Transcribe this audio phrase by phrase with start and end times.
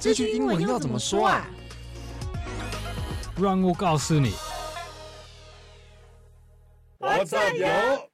[0.00, 1.44] 这句英文要怎么说啊？
[3.36, 4.32] 让我告诉你。
[6.98, 7.66] 我加油！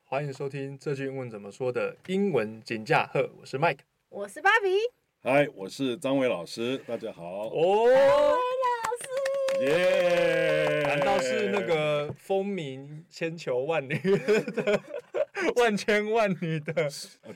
[0.05, 4.79] 欢迎收听这句英文怎么说的英文金架厚，我是 Mike，我是芭比，
[5.23, 7.23] 嗨，我是张伟老师，大家好。
[7.49, 10.85] 哦，老师，耶！
[10.87, 14.81] 难道是那个风靡千球万女的？
[15.57, 16.73] 万千万女的，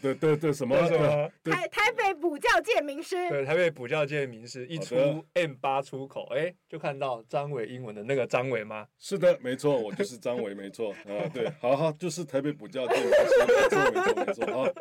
[0.01, 1.31] 对对对，什么什么？
[1.45, 4.95] 台台北补教界名师，对台北补教界名师，一出
[5.35, 8.87] M 八出口，哎，就看到张伟英文的那个张伟吗？
[8.99, 13.13] 是的，没错，我就是张伟，没错啊，对，好好，就是台北补教界名师，
[13.47, 14.73] 没错没错没错，啊，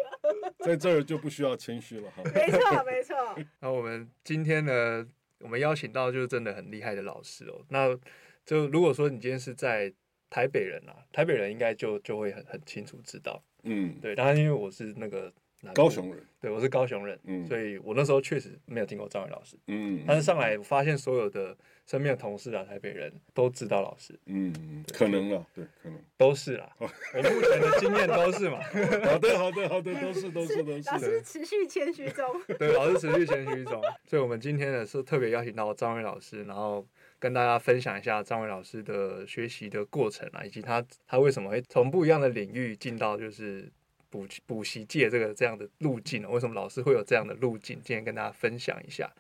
[0.60, 2.24] 在这儿就不需要谦虚了哈。
[2.34, 3.16] 没错没错。
[3.62, 5.06] 那我们今天呢，
[5.40, 7.66] 我们邀请到就是真的很厉害的老师哦。
[7.70, 7.98] 那
[8.46, 9.94] 就如果说你今天是在。
[10.30, 14.16] 台北人啊，台北人应该就就会很很清楚知道，嗯，对。
[14.16, 15.32] 当然，因为我是那个
[15.74, 20.04] 高雄人，对，我是高雄人，嗯，所以我那时候确实没有听过张伟老师，嗯。
[20.06, 26.70] 但是上来发现所有的身边的同事啊，台北人都知道老师，嗯，可能啊，对，可能都是啦。
[26.80, 28.60] 我目前的经验都是嘛。
[29.08, 30.90] 好的，好的，好的，都是，都是，都是。
[30.92, 32.26] 老师持续谦虚中，
[32.60, 33.82] 对，老师持续谦虚中。
[34.06, 36.86] 所以，我们今天呢是特别邀请到张伟老师，然后。
[37.20, 43.72] 跟大家分享一下张伟老师的学习的过程啊，以及他他为什么会从不一样的领域进到就是
[44.10, 46.30] 补补习界这个这样的路径呢？
[46.30, 47.82] 为什么老师会有这样的路径？
[47.84, 49.12] 今天跟大家分享一下。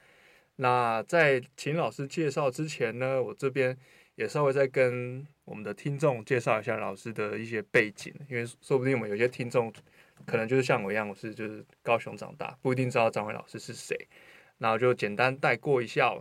[0.57, 3.75] 那在请老师介绍之前呢，我这边
[4.15, 9.73] 也稍微再跟我们的听众介绍一下老师的一些背景，因为说不定我们有些听众
[10.25, 13.95] 可能就是像我一样，我是就是高雄长大，不一定知道张伟老师是谁，
[14.59, 16.13] 那我就简单带过一下。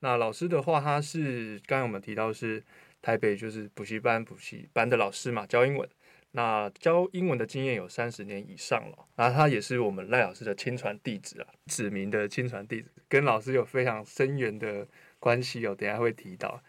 [0.00, 2.62] 那老师的话，他是刚才我们提到是
[3.02, 5.88] 台北就是补习班补习班的老师嘛，教英文。
[6.32, 9.06] 那教英文的经验有三十年以上了。
[9.16, 14.86] 那他也是我们赖老师的亲传弟子啊，指名的亲传弟子，跟老师有非常深远的
[15.18, 15.74] 关系哦。
[15.74, 16.62] 等下会提到。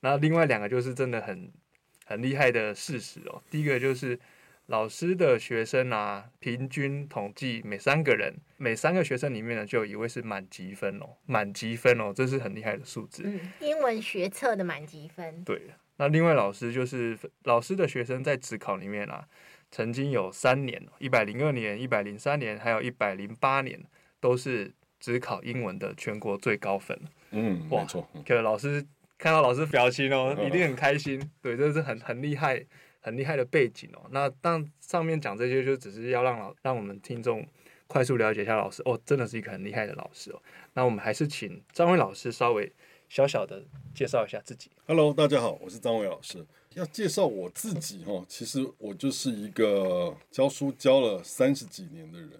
[0.00, 1.52] 那另外两个就是真的很
[2.04, 3.42] 很厉害的事实哦。
[3.50, 4.18] 第一个就是。
[4.66, 13.22] 老师的学生啊，平均统计每三个人，每三个学生里面呢，就有一位是满级分哦，满级分哦，这是很厉害的数字。
[13.24, 15.44] 嗯，英文学测的满级分。
[15.44, 19.24] 对，那另外老师就是老师的学生在职考里面啊，
[19.70, 23.80] 曾经有三年，一百零二年、一百零三年，还有一百零八年，
[24.20, 26.98] 都是指考英文的全国最高分。
[27.30, 28.08] 嗯，哇没错。
[28.26, 28.84] 可老师
[29.16, 31.30] 看到老师表情哦，一定很开心。
[31.40, 32.66] 对，这是很很厉害。
[33.06, 37.46] 很厉害的背景哦，那当上面讲这些，就只是要让老让我们听众
[37.86, 40.42] 快速了解一下老师哦，真的是一个很厉害的老师哦。
[40.72, 42.72] 那我们还是请张伟老师稍微
[43.08, 43.64] 小小的
[43.94, 44.72] 介绍一下自己。
[44.88, 46.44] Hello，大家好，我是张伟老师。
[46.74, 52.32] 要介绍我自己哦，其实我就是一个教书教了三十几年的人。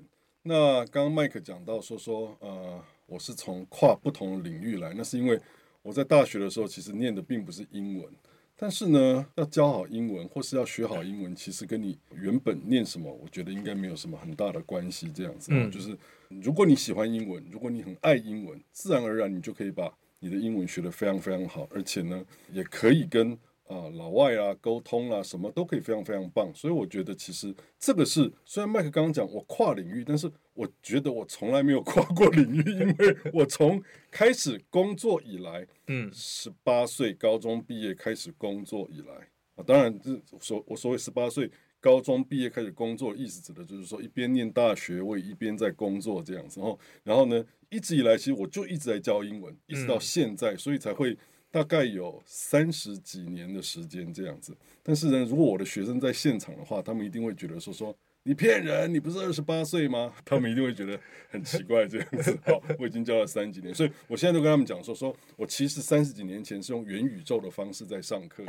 [0.43, 5.41] 那刚刚麦克讲到说说，呃，我是从跨不同领域来，那是因为
[5.83, 8.13] 我在大学的时候其实念的并不是英文。
[8.57, 15.11] 但是呢，要教好英文或是要学好英文，其实跟你原本念什么，我觉得应该没有什么很大的关系。
[15.13, 15.97] 这样子，嗯，就是
[16.29, 23.39] 如果你喜欢英文，如果你很爱英文，自然而然你就可以把你的英文学得非常非常好，而且呢，也可以跟。
[23.67, 39.13] 啊，老外啊，沟通啊，什么都可以非常非常棒，所以我觉得其实这个是虽然麦克刚刚讲我跨领域，但是我觉得我从来没有跨过领域，因为我从开始工作以来，嗯，十八岁高中毕业开始工作以来。
[39.57, 41.51] 啊，当然这所我所谓十八岁
[41.81, 51.19] 高中毕业开始工作，意思指的就是说一边念大学，我也一边在工作这样子，然后然后呢，一直以来其实我就一直在教英文，一直到现在，所以才会。
[51.57, 57.97] 大概有三十几年的时间这样子，但是呢，如果我的学生在现场的话，他们一定会觉得说说。
[58.27, 58.93] 你骗人！
[58.93, 60.13] 你不是二十八岁吗？
[60.27, 60.99] 他们一定会觉得
[61.31, 62.37] 很奇怪这样子。
[62.45, 68.43] 好，我已经教了三十几年，所以我现在都跟他们讲说，说我其实三十几年前是用元宇宙的方式在上课，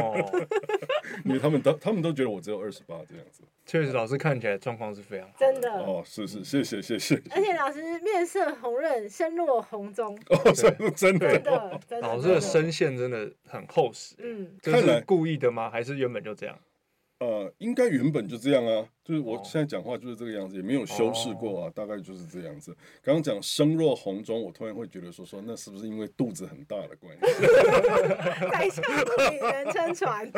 [0.00, 0.46] 哦，
[1.26, 3.42] 因为他们都他们都觉得我只有二十八这样子。
[3.66, 7.20] 确实，老师看起来状况是非常好真的哦，是是，谢谢谢谢。
[7.32, 10.18] 而且老师面色红润，声若红钟。
[10.30, 14.14] 哦，真的真的，真的，老师的声线真的很厚实。
[14.18, 15.68] 嗯，这是故意的吗？
[15.68, 16.58] 还是原本就这样？
[17.22, 22.76] 呃，应该原本就这样啊，就是我现在讲话就是这个样子，也没有修饰过啊，大概就是这样子。
[23.00, 27.20] 刚刚讲声若洪钟，我突然会觉得说说，那是不是因为肚子很大的关系？
[28.50, 28.82] 在下
[29.30, 30.28] 女人撑船。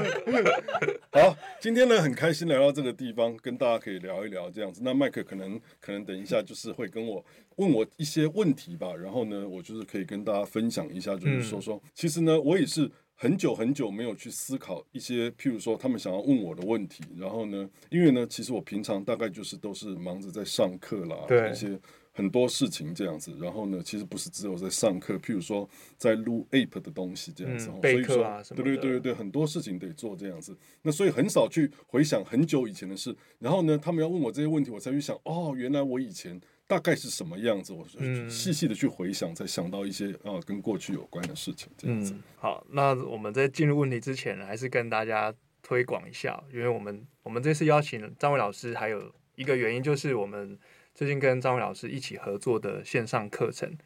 [1.11, 4.83] 好，今天呢很开心来到这个地方，跟大家可以聊一聊这样子。
[4.85, 7.25] 那麦克可能可能等一下就是会跟我
[7.57, 12.91] 问我一些问题吧，然后呢，我就是可以跟大家分享一下，就是说说，其实呢，我也是。
[13.17, 21.79] 很久很久没有去思考一些，譬如说他们想要问我的问题，然后呢，因为呢，其实我平常大概就是都是忙着在上课啦，对一些
[22.13, 23.37] 很多事情这样子。
[23.41, 27.71] 然后呢，其实不是只有在上课，譬如说在录 app 的东西这样子。
[27.73, 30.57] 嗯、备课啊所以说，对对对对对，很多事情得做这样子。
[30.83, 33.17] 那所以很少去回想很久以前的事。
[33.39, 36.41] 然后呢，他们要问我这些问题，我才去想，哦，原来我以前。
[36.67, 37.73] 大概是什么样子？
[37.73, 37.87] 我
[38.29, 41.71] 细细的去回想，才想到一些啊跟过去有关的事情。
[41.77, 42.15] 这样子。
[42.15, 45.33] 嗯，好，那我们在进入问题之前呢，还是跟大家
[45.63, 50.59] 推广一下，因为我们我们这次邀请张伟老师，还有一个原因就是我们
[50.95, 53.77] 最近跟张伟老师一起合作的线上课程，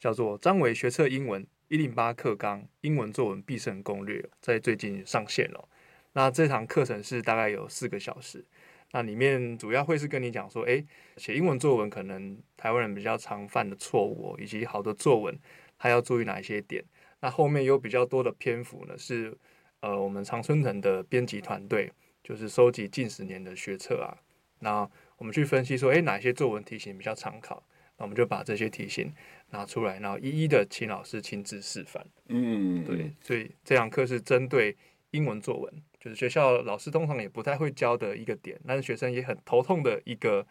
[0.00, 5.68] 叫做张伟学测英文一零八课纲英文作文必胜攻略，在最近上线了。
[6.14, 8.44] 那这堂课程是大概有四个小时。
[8.92, 10.86] 那里面主要会是跟你讲说，诶，
[11.16, 15.36] 写英文作文可能台湾人比较常犯的错误，以及好的作文
[15.76, 16.84] 还要注意哪一些点。
[17.20, 19.36] 那后面有比较多的篇幅呢，是
[19.80, 21.90] 呃我们常春藤的编辑团队，
[22.22, 24.16] 就是收集近十年的学测啊，
[24.58, 27.62] 那我们去分析说，诶，哪些作文题型比较常考，
[27.96, 29.10] 那我们就把这些题型
[29.50, 32.04] 拿出来，然后一一的请老师亲自示范。
[32.28, 34.76] 嗯，对，所以这堂课是针对
[35.12, 35.72] 英文作文。
[36.02, 40.44] 就是学校老师通常也不太会教的一个点，但是学生也很头痛的一个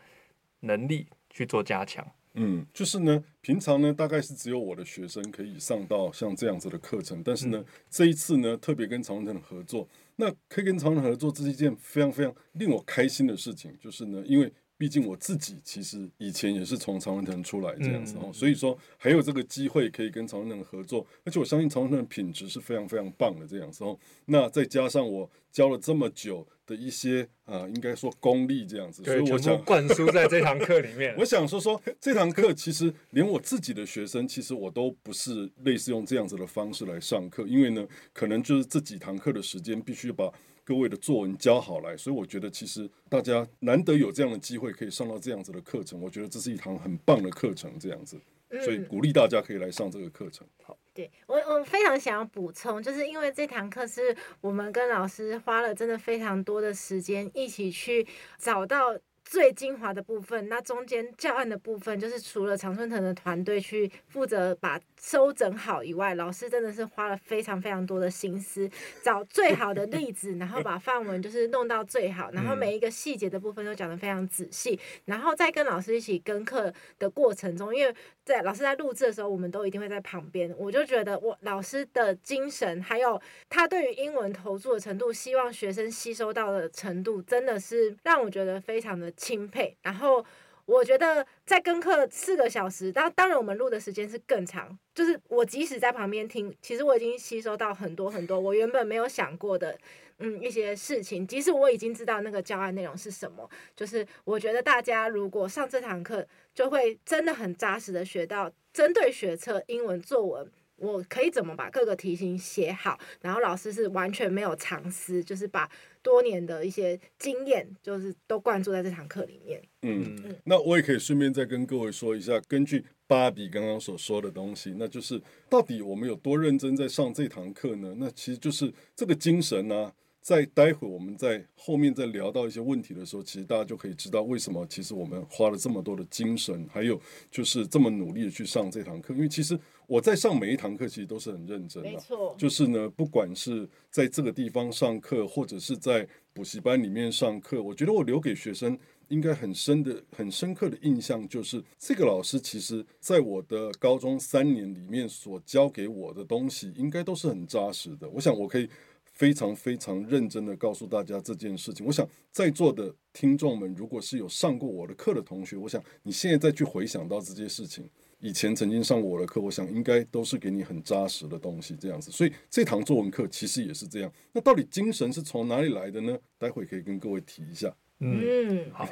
[0.62, 2.06] 能力去做加强。
[2.36, 14.50] 嗯，就是呢，平常呢大概是只有我的学生可以上到像这样子的课程，但是呢、嗯、这一次呢特别跟常城合作，那可以跟常城合作这是一件非常非常令我开心的事情，就是呢因为。
[14.82, 23.96] 毕竟我自己其实以前也是从常春藤出来这样子哦，所以说还有这个机会可以跟常春藤合作，而且我相信常春藤的品质是非常非常棒的这样子哦。
[24.26, 31.14] 那再加上我教了这么久的一些啊，应该说功力这样子，所以我想灌输在这堂课里面。
[31.20, 40.34] 我想说说这堂课其实连我自己的学生，其实我都不是类似用这样子的方式来上课，因为呢，可能就是这几堂课的时间必须把。
[40.64, 48.20] 各位的作文教好来，所以我觉得其实大家难得有这样的机会可以上到这样子的课程，我觉得这是一堂很棒的课程，这样子，
[48.64, 50.48] 所以鼓励大家可以来上这个课程。
[50.64, 58.98] 好，对我我非常想要补充，就是因为这堂课是我们跟老师花了真的非常多的时间一起去找到。
[59.24, 68.70] 最精华的部分，那中间教案的部分，就是除了常春藤的团队去负责把收整好以外，老师真的是花了非常非常多的心思，
[69.02, 77.96] 找最好的例子，然后把范文就是弄到最好，然后每一个细节的部分都讲得非常仔细，然后再跟老师一起跟课的过程中，因为
[78.26, 89.12] 在老师在录制的时候，我们都一定会在旁边，我就觉得我老师的精神，还有他对于英文投注的程度，希望学生吸收到的程度，真的是让我觉得非常的。
[89.22, 90.26] 钦佩，然后
[90.66, 99.78] 我觉得在跟课四个小时，当当然我们录的时间是更长，就是我即使在旁边听，其实我已经吸收到很多很多我原本没有想过的，
[100.22, 101.26] 嗯，一些事情。
[101.28, 110.50] 即使我已经知道那个教案内容是什么，就是我觉得大家如果上这堂课，就会真的很扎实的学到针对学测英文作文。
[110.78, 112.98] 我可以怎么把各个题型写好？
[113.22, 115.70] 然后老师是完全没有藏私，就是把
[116.02, 119.62] 多年的一些经验，就是都灌注在这堂课里面。
[119.84, 127.94] 嗯，嗯，那我也可以顺便再跟各位说一下，根据芭比刚刚所说的东西，那就是到底我们有多认真在上这堂课呢？
[128.00, 129.94] 那其实就是这个精神呢、啊。
[130.22, 137.02] 在待会我们在后面再聊到一些问题的时候，其实大家就可以知道为什么其实我们花了这么多的精神，还有
[137.32, 139.16] 就是这么努力的去上这堂课。
[139.16, 141.90] 因为其实我在上每一堂课，其实都是很认真的。
[141.90, 142.36] 没错。
[142.38, 158.08] 就是呢，不管是在这个地方上课，或者是在补习班里面上课，我觉得我留给学生应该很深的、很深刻的印象，就是这个老师其实在我的高中三年里面所教给我的东西，应该都是很扎实的。
[158.10, 158.70] 我想我可以。
[159.12, 161.86] 非常非常认真的告诉大家这件事情。
[161.86, 167.88] 我想在座的听众们，如果是有上过我的课的同学，我想你现在再去回想到这件事情，
[168.20, 172.10] 以前曾经上过我的课，我想应该都是给你很扎实的东西，这样子。
[172.10, 174.12] 所以这堂作文课其实也是这样。
[174.34, 176.18] 那到底精神是从哪里来的呢？
[176.38, 177.76] 待会可以跟各位提一下。
[178.00, 178.88] 嗯，好。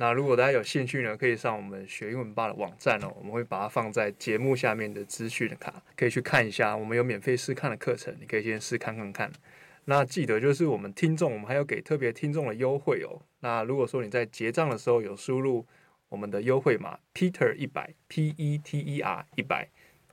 [0.00, 6.76] 那如果大家有兴趣呢，可以上我们学英文吧的网站哦，我们会把它放在节目下面的资讯的卡，可以去看一下。
[6.76, 9.28] 我们有免费试看的课程，你可以先试看看看。
[9.86, 13.20] 那记得就是我们听众，我们还有给特别听众的优惠哦。
[13.40, 15.66] 那如果说你在结账的时候有输入
[16.08, 19.68] 我们的优惠码 Peter 一百 P E T E R 一百，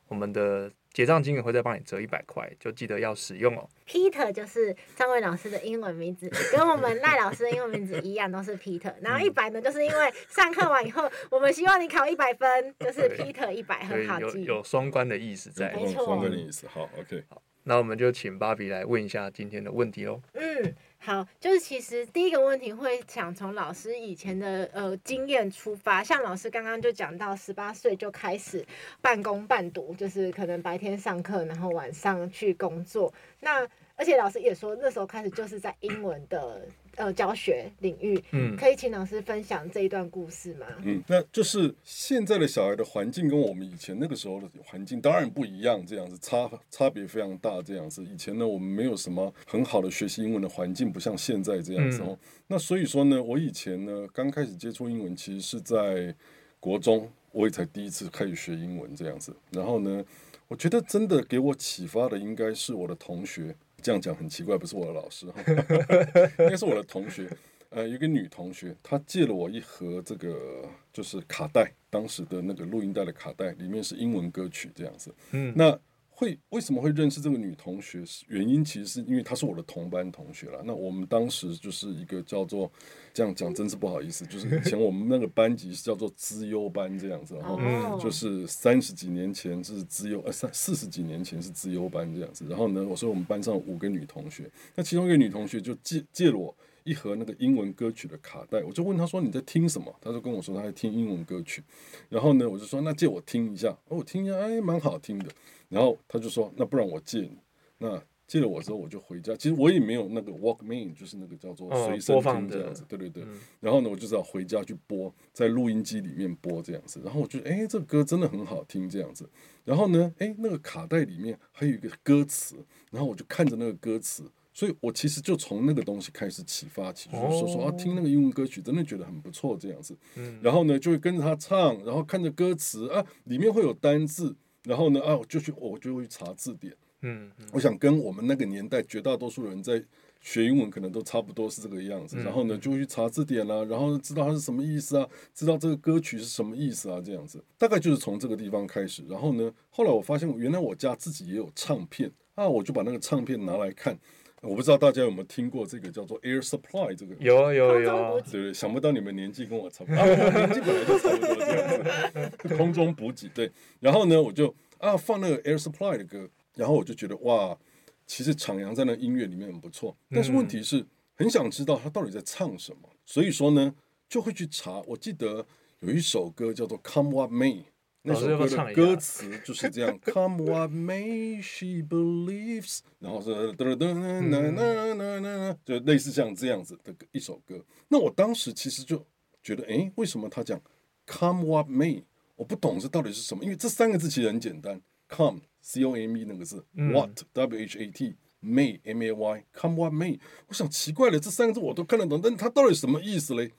[0.08, 0.72] 我们的。
[0.96, 3.68] 结账金额会再帮你折一百块，就记得要使用哦。
[3.86, 8.94] Peter 就是张伟老师的英文名字， 跟我们赖老师的英文名字一样，都是 Peter。
[9.02, 14.46] 然后一百呢，就是因为上课完以后，我们希望你考一百分，就是 Peter 一百，很好记。
[14.46, 16.66] 有有双关的意思在，没错，双关的意思。
[16.68, 17.22] 好，OK。
[17.28, 20.22] 好，那我们就请芭比来问一下今天的问题喽。
[20.32, 20.74] 嗯。
[21.06, 28.66] 好，就是其实第一个问题会想从老师以前的呃经验出发，像老师刚刚就讲到十八岁就开始
[29.02, 33.14] 半工半读，就是可能白天上课，然后晚上去工作。
[33.40, 33.62] 那
[33.96, 36.68] 而且老师也说那时候开始就是在英文的。
[36.96, 40.66] 呃，教学领域，嗯，可以请老师分享这一段故事吗？
[40.84, 48.04] 嗯，那就是现在的小孩的环境跟我们以前那个时候的环境当然不一样，这样子差差别非常大，这样子。
[48.04, 52.08] 以前呢，我们没有什么很好的学习英文的环境，不像现在这样子哦。
[52.10, 56.16] 嗯、那所以说呢，我以前呢，刚开始接触英文，其实是在
[56.60, 59.36] 国中，我也才第一次开始学英文这样子。
[59.52, 60.04] 然后呢，
[60.48, 63.56] 我觉得真的给我启发的应该是我的同学。
[63.86, 65.40] 这样讲很奇怪，不是我的老师哈，
[66.44, 67.30] 应该是我的同学，
[67.70, 75.80] 呃，一个女同学，她借了我一盒这个就是卡带，当时的那个录音带的卡带，里面是英文歌曲这样子，嗯，那。
[76.18, 78.02] 会为什么会认识这个女同学？
[78.28, 80.62] 原因其实是因为她是我的同班同学了。
[80.64, 82.72] 那我们当时就是一个叫做
[83.14, 92.46] 这样讲，真是不好意思，就是以前我们那个班级是叫做资优班这样子，然后就是三十几年前是资优，呃三四十几年前是资优班这样子。
[92.48, 96.56] 然后呢，我说我们班上五个女同学，那其中一个女同学就借借了我
[96.86, 99.94] 一盒那个英文歌曲的卡带，我就问他说你在听什么？
[100.00, 101.62] 他就跟我说他在听英文歌曲。
[102.10, 105.26] 然后呢，我就说那借我听一下，哦，我听一下，哎，蛮好听的。
[105.68, 107.38] 然后他就说：“那不然我借你。”
[107.80, 109.36] 那借了我之后，我就回家。
[109.36, 112.86] 其实我也没有那个 Walkman，就是那个叫做随身听这样子。
[112.88, 113.24] 对对对。
[113.60, 117.02] 然后呢，我就只好回家去播，在录音机里面播这样子。
[117.04, 119.28] 然后我觉得，哎，这个歌真的很好听这样子。
[119.64, 122.56] 然后呢，哎，那个卡带里面还有一个歌词。
[122.92, 124.24] 然后我就看着那个歌词，
[124.56, 129.96] 所以我其实就从那个东西开始启发起，就是说说啊，听那个英文歌曲真的觉得很不错这样子。
[130.42, 134.34] 然后呢，就会跟着他唱，然后看着歌词啊，里面会有单字。
[134.64, 136.74] 然后呢，啊，我就去，我就会去查字典。
[137.02, 139.84] 嗯，嗯，我想跟我们那个年代绝大多数人在
[140.22, 142.16] 学英文，可能都差不多是这个样子。
[142.18, 147.44] 嗯、然后呢，就会去查字典啦、啊，然后知道它是什么意思啊，知道这个歌曲是什么意思啊，这样子。
[147.60, 149.04] 大概就是从这个地方开始。
[149.08, 154.00] 然后呢，后来我发现，原来我家自己也有唱片啊，我就把那个唱片拿来看。
[154.46, 157.16] 我不知道大家有没有听过这个叫做 Air Supply 这个？
[157.20, 158.22] 有啊有啊有啊。
[158.32, 162.56] 对对，想不到你们年纪跟我差不多，啊、我年纪本来就差不多这样子。
[162.56, 167.58] 空中补给对，然后呢，我就啊放那个 Air Supply 的歌，然后我就觉得哇，
[168.06, 169.98] 其实徜徉在那音乐里面很不错。
[170.12, 170.86] 但是问题是，
[171.16, 173.74] 很想知道他到底在唱什么，所以说呢，
[174.08, 174.82] 就会去查。
[174.88, 175.46] 我记得
[175.80, 177.64] 有一首歌叫做 Come What May。
[178.06, 187.64] 那首歌的歌词就是这样， Come what may she believes，然后是噔噔噔噔噔噔噔，就类似像这样子的一首歌。
[187.88, 189.06] 那我当时其实就
[189.42, 190.62] 觉得，哎，为什么他讲
[191.08, 192.04] Come what may？
[192.36, 200.20] 我不懂这到底是什么，因为这三个字其实很简单，Come C O M E 那个字，What W H A T May M A Y，Come what may？
[200.48, 203.52] 我想奇怪了，这三个字我都看得懂，但它到底什么意思嘞？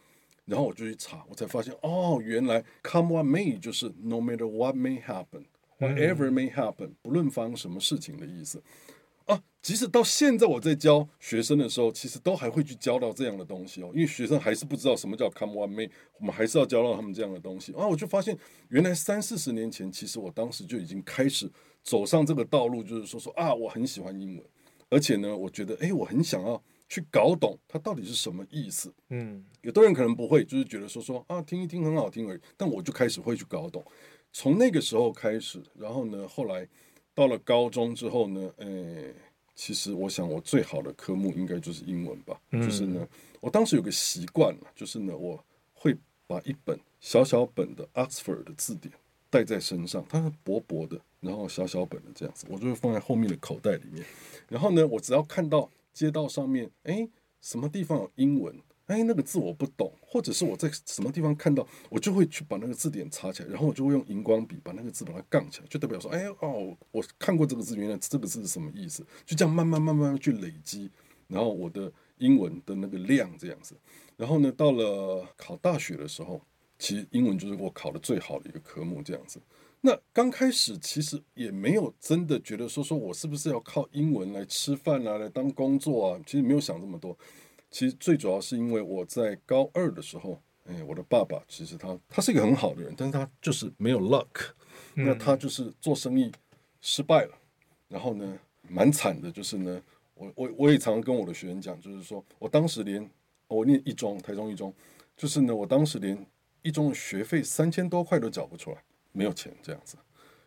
[0.47, 8.63] 然后我就去查，我才发现哦，原来 come what may 就是 no matter what may happen，whatever may happen，不论发生什么事情的意思
[9.25, 9.43] 啊。
[9.61, 17.85] 即使到现在我在教学生的时候，其实都还会去教到这样的东西哦，因为学生还是不知道什么叫 come what may，我们还是要教到他们这样的东西啊。
[17.85, 18.39] 我就发现，
[18.69, 21.51] 原来三四十年前，其实我当时就已经开始
[21.83, 24.47] 走上这个道路，就是说说啊，我很喜欢英文，
[24.91, 26.63] 而且呢，我觉得哎，我很想要。
[26.89, 28.93] 去搞懂它到底是什么意思。
[29.09, 32.41] 嗯，有的人可能不会，就是觉得说说啊，听一听很好听而已。
[32.57, 33.85] 但我就开始会去搞懂。
[34.33, 36.69] 从那个时候开始，然后呢，后来
[37.15, 39.15] 到了高中之后呢，诶、哎，
[39.55, 42.41] 其实我想我最好的科目应该就是英文吧。
[42.51, 43.09] 嗯、就是呢，
[43.41, 48.93] 我当时有个习惯，就是呢，我会把一本小小本的 Oxford 的字典
[49.29, 54.05] 带在身上，它是薄薄的，然后小小本的这样子，我就会放在后面的口袋里面。
[54.49, 55.69] 然后呢，我只要看到。
[55.97, 57.09] 街道上面，哎，
[57.41, 58.55] 什么地方有英文？
[58.85, 69.03] 哎，那个字我不懂，或者是我在什么地方看到，我就会去把那个字典查起来，然后我就会用荧光笔把那个字把它杠起来，就代表说，哎哦，我看过这个字，原来这个字是什么意思？
[69.25, 70.91] 就这样慢慢慢慢去累积，
[71.29, 73.75] 然后我的英文的那个量这样子。
[74.19, 76.43] 然后呢，到了考大学的时候，
[76.79, 79.41] 其实英文就是我考的最好的一个科目这样子。
[79.87, 87.17] 那刚开始其实也没有真的觉得说说我是不是要靠英文来吃饭啊，来当工作啊，其实没有想这么多。
[87.71, 94.27] 其实最主要是因为我在高二的时候，哎，我的爸爸其实他他是一个很好的人，但是他就是没有 luck，
[94.95, 96.33] 那他就是做生意
[96.81, 97.39] 失败了，
[97.87, 98.37] 然后呢，
[98.69, 99.81] 蛮惨的，就是呢，
[100.15, 103.09] 我我我也常常跟我的学员讲，就是说我当时连
[103.47, 104.75] 我念一中，台中一中，
[105.17, 106.27] 就是呢，我当时连
[106.63, 108.83] 一中的学费三千多块都缴不出来。
[109.17, 109.97] 没有钱这样子，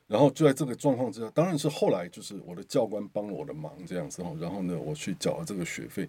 [0.08, 6.08] 然后就在这个状况之下，当然是后来就是我的教官帮了我的忙这样子哈，然后呢，我去缴了这个学费。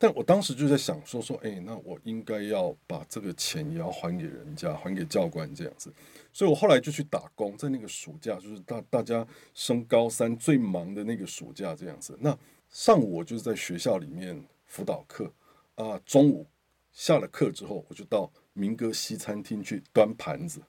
[0.00, 5.92] 但我当时就在想说说，哎，那我应该要把这个钱也要还给人家，还给教官这样子。
[6.32, 12.16] 所以我后来就去打工，在那个暑假，就是大大家升高三最忙的那个暑假这样子。
[12.20, 12.38] 那
[12.70, 15.32] 上午我就是在学校里面辅导课
[15.74, 16.46] 啊，中午
[16.92, 20.60] 下了课之后，我就到民歌西餐厅去端盘子，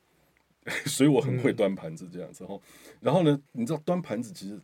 [0.86, 2.44] 所以我很会端盘子这样子。
[2.44, 2.62] 然后，
[3.02, 4.60] 然后呢，你知道端盘子其实。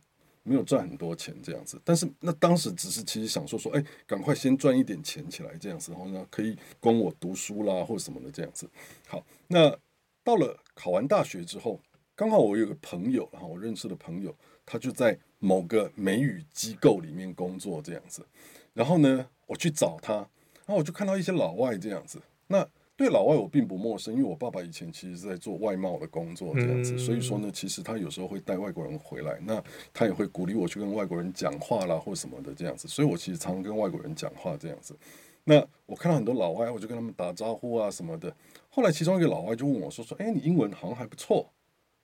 [0.48, 8.70] 没有赚很多钱这样子，但是那当时只是其实想说说，哎，赶快先赚一点钱起来这样子，然后呢可以供我读书啦或者什么的这样子。
[9.08, 9.76] 好，那
[10.22, 11.80] 到了考完大学之后，
[12.14, 14.32] 刚好我有个朋友，然后我认识的朋友，
[14.64, 18.24] 他就在某个美语机构里面工作这样子，
[18.72, 22.64] 然后呢我去找他，然后我就看到一些老外这样子，那。
[22.96, 29.62] 对老外我并不陌生，因为我爸爸以前其实是在做外贸的工作这样子，嗯、所以说呢，其实他有时候会带外国人回来，那
[29.92, 34.96] 他也会鼓励我去跟外国人讲话啦或什么的这样子，所以我其实常常跟外国人讲话这样子。
[35.44, 38.34] 那我看到很多老外，我就跟他们打招呼啊什么的。
[38.70, 41.52] 后来其中一个老外就问我说说，哎，你英文好像还不错，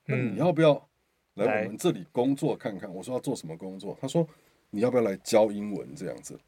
[0.05, 0.75] 那你要不要
[1.37, 2.95] 来我们这里工作看看？
[2.95, 3.97] 我说要做什么工作？
[3.99, 4.29] 他说
[4.69, 6.39] 你要不要来教英文这样子？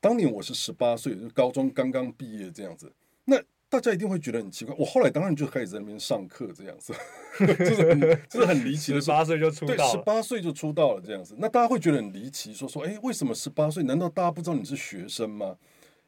[0.00, 2.90] 当年我是十八岁，就高中刚刚毕业这样子，
[3.26, 3.36] 那。
[3.74, 6.92] 大家一定会觉得很奇怪，我后来当然就开始在那边上课这样子，
[7.38, 9.00] 这是很这是很离奇的。
[9.00, 11.34] 十八岁就出道，对，十八岁就出道了这样子。
[11.38, 13.82] 那大家会觉得很离奇，说说，哎，为什么十八岁？
[13.82, 15.56] 难道大家不知道你是学生吗？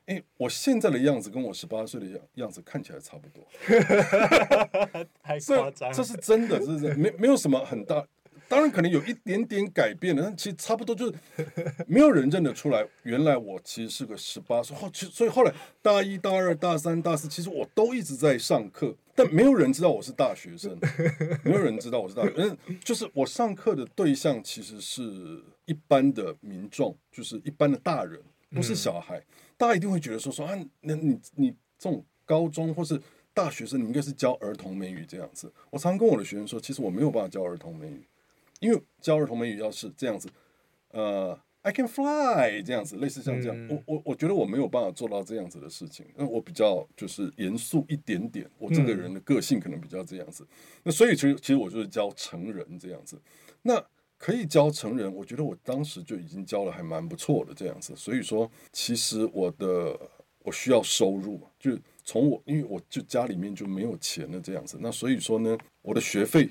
[0.06, 3.44] 哎，我现在的样子跟我十八岁的样样子看起来差不多，
[5.20, 8.06] 太夸张，这是真的，这是没没有什么很大。
[8.48, 11.14] 当然可能有一点点改变了，但其实差不多就是
[11.86, 12.86] 没有人认得出来。
[13.02, 20.78] 原来我其实是个十八岁后，其所以后来大一、大二、大三、大四，其实我都一直在上课，但没有人知道我是大学生，
[21.42, 22.56] 没有人知道我是大学生。
[22.84, 29.20] 就是我上课的对象其实是一般的民众，就是一般的大人，不是小孩。
[29.56, 33.00] 大家一定会觉得说说啊，那你你这种高中或是
[33.34, 35.52] 大学生，你应该是教儿童美语这样子。
[35.70, 38.06] 我常跟我的学生说，其实我没有办法教儿童美语。
[38.60, 40.28] 因为教儿童美语要是这样子，
[40.92, 50.48] 呃，I can fly 这样子，类似像这样，嗯、我我我觉得我没有办法做到这样子的事情，那我比较就是严肃一点点，我这个人的个性可能比较这样子，嗯、
[50.84, 53.20] 那所以其实其实我就是教成人这样子，
[53.62, 53.84] 那
[54.16, 59.98] 可以教成人，我觉得我当时就已经教了还蛮不错的这样子，所以说其实我的
[60.44, 66.48] 我需要收入，就从我因为我就家里面就没有钱了这样子，那所以说呢，我的学费。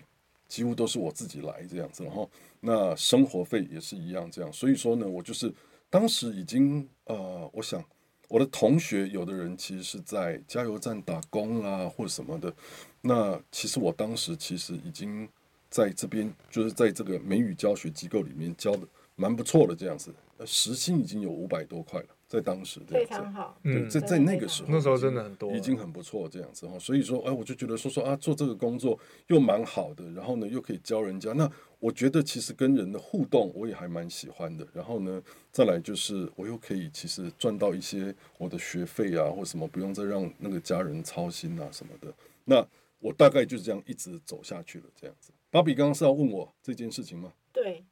[0.48, 2.30] 几乎都是我自己来这样子，然后
[2.60, 5.54] 那生活费也是一样这样，所以说呢，我就是
[5.90, 7.84] 当时已经呃，我想
[8.28, 12.54] 我的同学有的人其实是在加油站打工啦，或什么的，
[13.02, 15.28] 那其实我当时其实已经
[15.70, 20.14] 在这边就是在这个美语教学机构里面教的蛮不错的这样子，
[20.46, 22.08] 时薪已经有五百多块了。
[22.28, 23.58] 在当时，非常好。
[23.64, 26.78] 对，在在那个时候，那时候真的很多，已经很不错这样子哈。
[26.80, 31.32] 所以说，哎，我就觉得说说啊，做这个工作又蛮好的，然后呢，又可以教人家。
[31.34, 34.68] 那我觉得其实跟人的互动，我也还蛮喜欢的。
[34.74, 42.12] 然后呢，再来就是我又可以其实赚到一些我的学费啊，或什么，不用再让那个家人操心啊什么的。
[42.44, 42.66] 那
[43.00, 45.32] 我大概就是这样一直走下去了，这样子。
[45.52, 47.32] 芭比刚刚是要问我这件事情吗？
[47.54, 47.86] 对。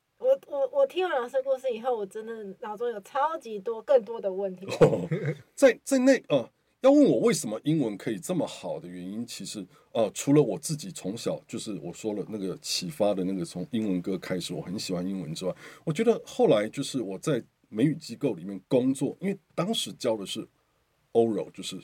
[0.47, 4.65] 我我我听完老师的故事以后，我真的脑中有超级多更多的问题。
[4.79, 5.08] 哦、
[5.56, 6.49] 在在那呃，
[6.82, 20.47] 要问我为什么英文可以这么好的原因，其实呃，除了我自己从小就是我说了那个启发的那个从英文歌开始，我很喜欢英文之外，我觉得后来就是我在美语机构里面工作，因为当时教的是
[21.13, 21.77] oral，就是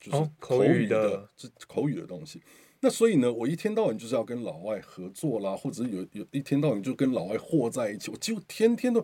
[0.00, 2.40] 就是口语的，这、哦、口语的东西。
[2.84, 8.10] 那所以呢，我一天到晚就是要跟老外合作啦，或者有有一天到晚就跟老外和在一起。
[8.10, 9.02] 我几乎天天都，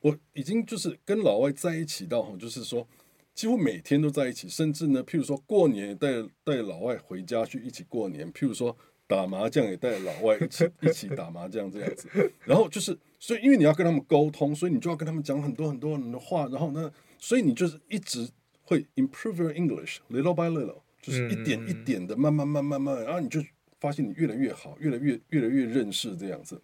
[0.00, 2.86] 我已经就是跟老外在一起到，就是说
[3.34, 4.48] 几乎每天都在一起。
[4.48, 8.76] 甚至呢，譬如说过年带带老外回家去一起过年，譬如说
[9.08, 12.08] 打麻将也带老外一起一起打麻将这样子。
[12.44, 16.46] 然后就是，所以因为你要跟他们沟通，所以你就要跟他们讲很多很多很多话。
[16.46, 18.30] 然后呢，所以你就是一直
[18.62, 20.82] 会 improve your English little by little。
[21.06, 23.40] 就是一点一点的，慢慢慢慢慢，然后你就
[23.78, 26.60] 发现你越来越好，越来越越来越认识这样子。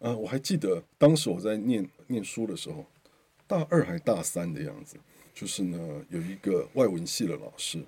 [0.00, 2.84] 呃，我还记得当时我在念念书的时候，
[3.46, 4.96] 大二还大三的样子，
[5.32, 7.80] 就是呢有一个外文系的老师，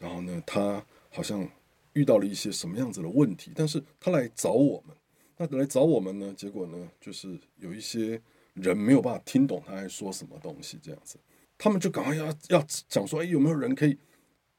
[0.00, 1.48] 然后呢他好像
[1.92, 4.96] 遇到了一些什么样子的问题，但是他来找我们，
[5.36, 8.20] 那来找我们呢，结果呢就是有一些
[8.54, 11.16] 人没有办法听懂他在说什么东西这样子，
[11.56, 13.96] 他们就赶快要要讲说，哎，有没有人可以？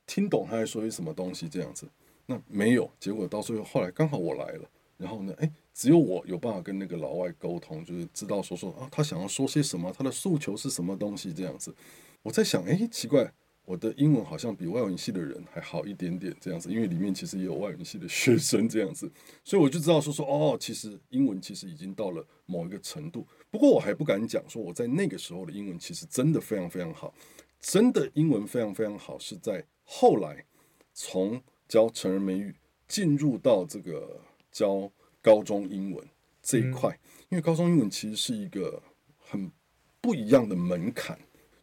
[0.07, 1.87] 听懂他在说些什么东西这样子，
[2.25, 4.67] 那没有，结果到最后后来刚好我来了，
[4.97, 11.75] 然后呢，哎，只有我有办法跟那个老外沟通，就是知道说说啊，他想要说些什么，他的诉求是什么东西这样子。
[12.23, 13.31] 我在想，哎，奇怪。
[13.67, 19.11] 我的英文好像比外文系的人还好一点点，这样子，因为里面其实也有外文系的学生这样子，
[19.43, 23.27] 所以我就知道说说哦，其实英文其实已经到了某一个程度。
[23.51, 27.13] 不过我还不敢讲说我在那个时候的英文其实真的非常非常好，
[27.59, 30.45] 真的英文非常非常好，是在后来
[30.93, 32.53] 从教成人美语
[32.89, 34.19] 进入到这个
[34.51, 36.05] 教高中英文
[36.43, 38.83] 这一块，因为高中英文其实是一个
[39.17, 39.49] 很
[40.01, 41.17] 不一样的门槛。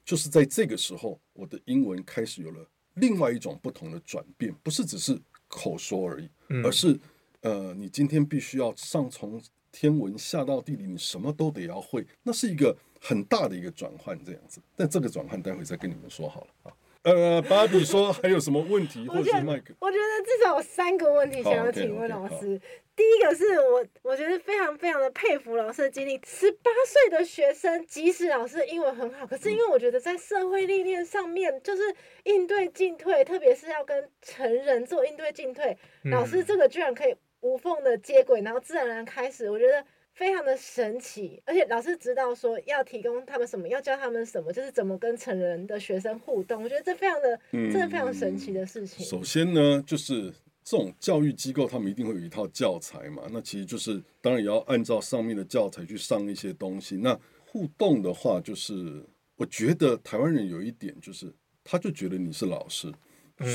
[0.04, 6.28] 就是在这个时候，我的英文开始有了另外一种不同的转变，不是只是口说而已，
[6.64, 6.98] 而是
[7.42, 14.60] 呃，你今天必须要上从天文下到地理，你什么都得要会，那是一个很大的一个转换，这样子。
[14.76, 16.72] 但这个转换待会再跟你们说好了啊。
[17.04, 19.74] 呃，芭比说还有什么问题，或者是麦克？
[19.78, 22.58] 我觉得至少有三个问题想要请问老师。
[22.96, 26.18] 第一个是我，我觉得非常非常的佩服老师的经历。
[26.24, 31.82] 十八岁的学生，即使老师英文很好，可是因为我觉得在社会历练上面，就是
[32.22, 39.84] 应对进退，特别是要跟成人做应对进退，老师这个居然可以无缝的接轨，然后自然而然开始，我觉得。
[40.14, 46.62] 非常的神奇，而且老师知道说要提供他们什么，要教他们什么，就是怎么跟成人的学生互动。
[46.62, 49.04] 我觉得这非常的，真的非常神奇的事情。
[49.04, 53.24] 嗯，首先呢，就是这种教育机构，他们一定会有一套教材嘛。
[53.32, 56.96] 那其实就是当然也要按照上面的教材去上一些东西。
[56.96, 62.92] 那互动的话，就是我觉得台湾人有一点就是，他就觉得你是老师，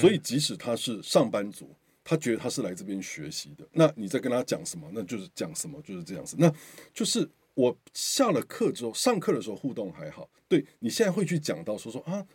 [0.01, 1.73] 所以即使他是上班族。
[2.09, 4.89] 他觉得他是来这边学习的，那你在跟他讲什么？
[4.91, 6.35] 那就是讲什么，就是这样子。
[6.39, 6.51] 那
[6.91, 10.27] 就是我下了课之后，上课的时候互动还好。
[10.47, 12.25] 对，你现在会去讲到说说啊，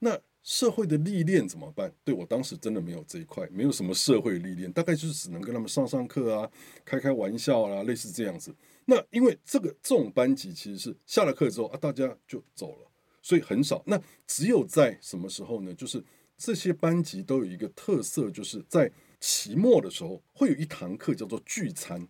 [0.00, 1.90] 那社会的历练怎么办？
[2.04, 6.50] 对，我当时真的没有这一块，没有什么社会历练，大概就是只能跟他们上上课啊，
[6.84, 8.54] 开开玩笑啊，类似这样子。
[8.84, 12.86] 那因为这个这种班级其实是下了课之后啊，大家就走了，
[13.22, 13.82] 所以很少。
[13.86, 15.72] 那只有在什么时候呢？
[15.72, 16.04] 就是
[16.36, 18.92] 这些班级都有一个特色，就是在。
[19.22, 22.04] 期末的时候会有一堂课叫做聚餐，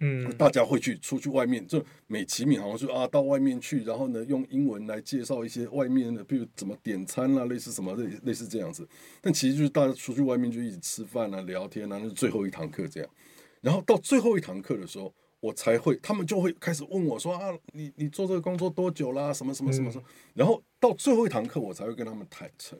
[0.00, 8.88] 嗯，大家会去出去外面，就美其名好像是啊，到外面去，然后呢用英文来介绍一些外面的，比如怎么点餐啦，类似什么类类似这样子。
[9.20, 13.10] 但其实就是大家出去外面就一起吃饭啊、聊天啊，那是最后一堂课这样。
[13.60, 19.34] 然后到最后一堂课的时候，我才会，他们就会开始问我说啊，你你做这个工作多久啦？
[19.34, 20.04] 什么什么什么什么？
[20.32, 22.78] 然后到最后一堂课，我才会跟他们坦诚，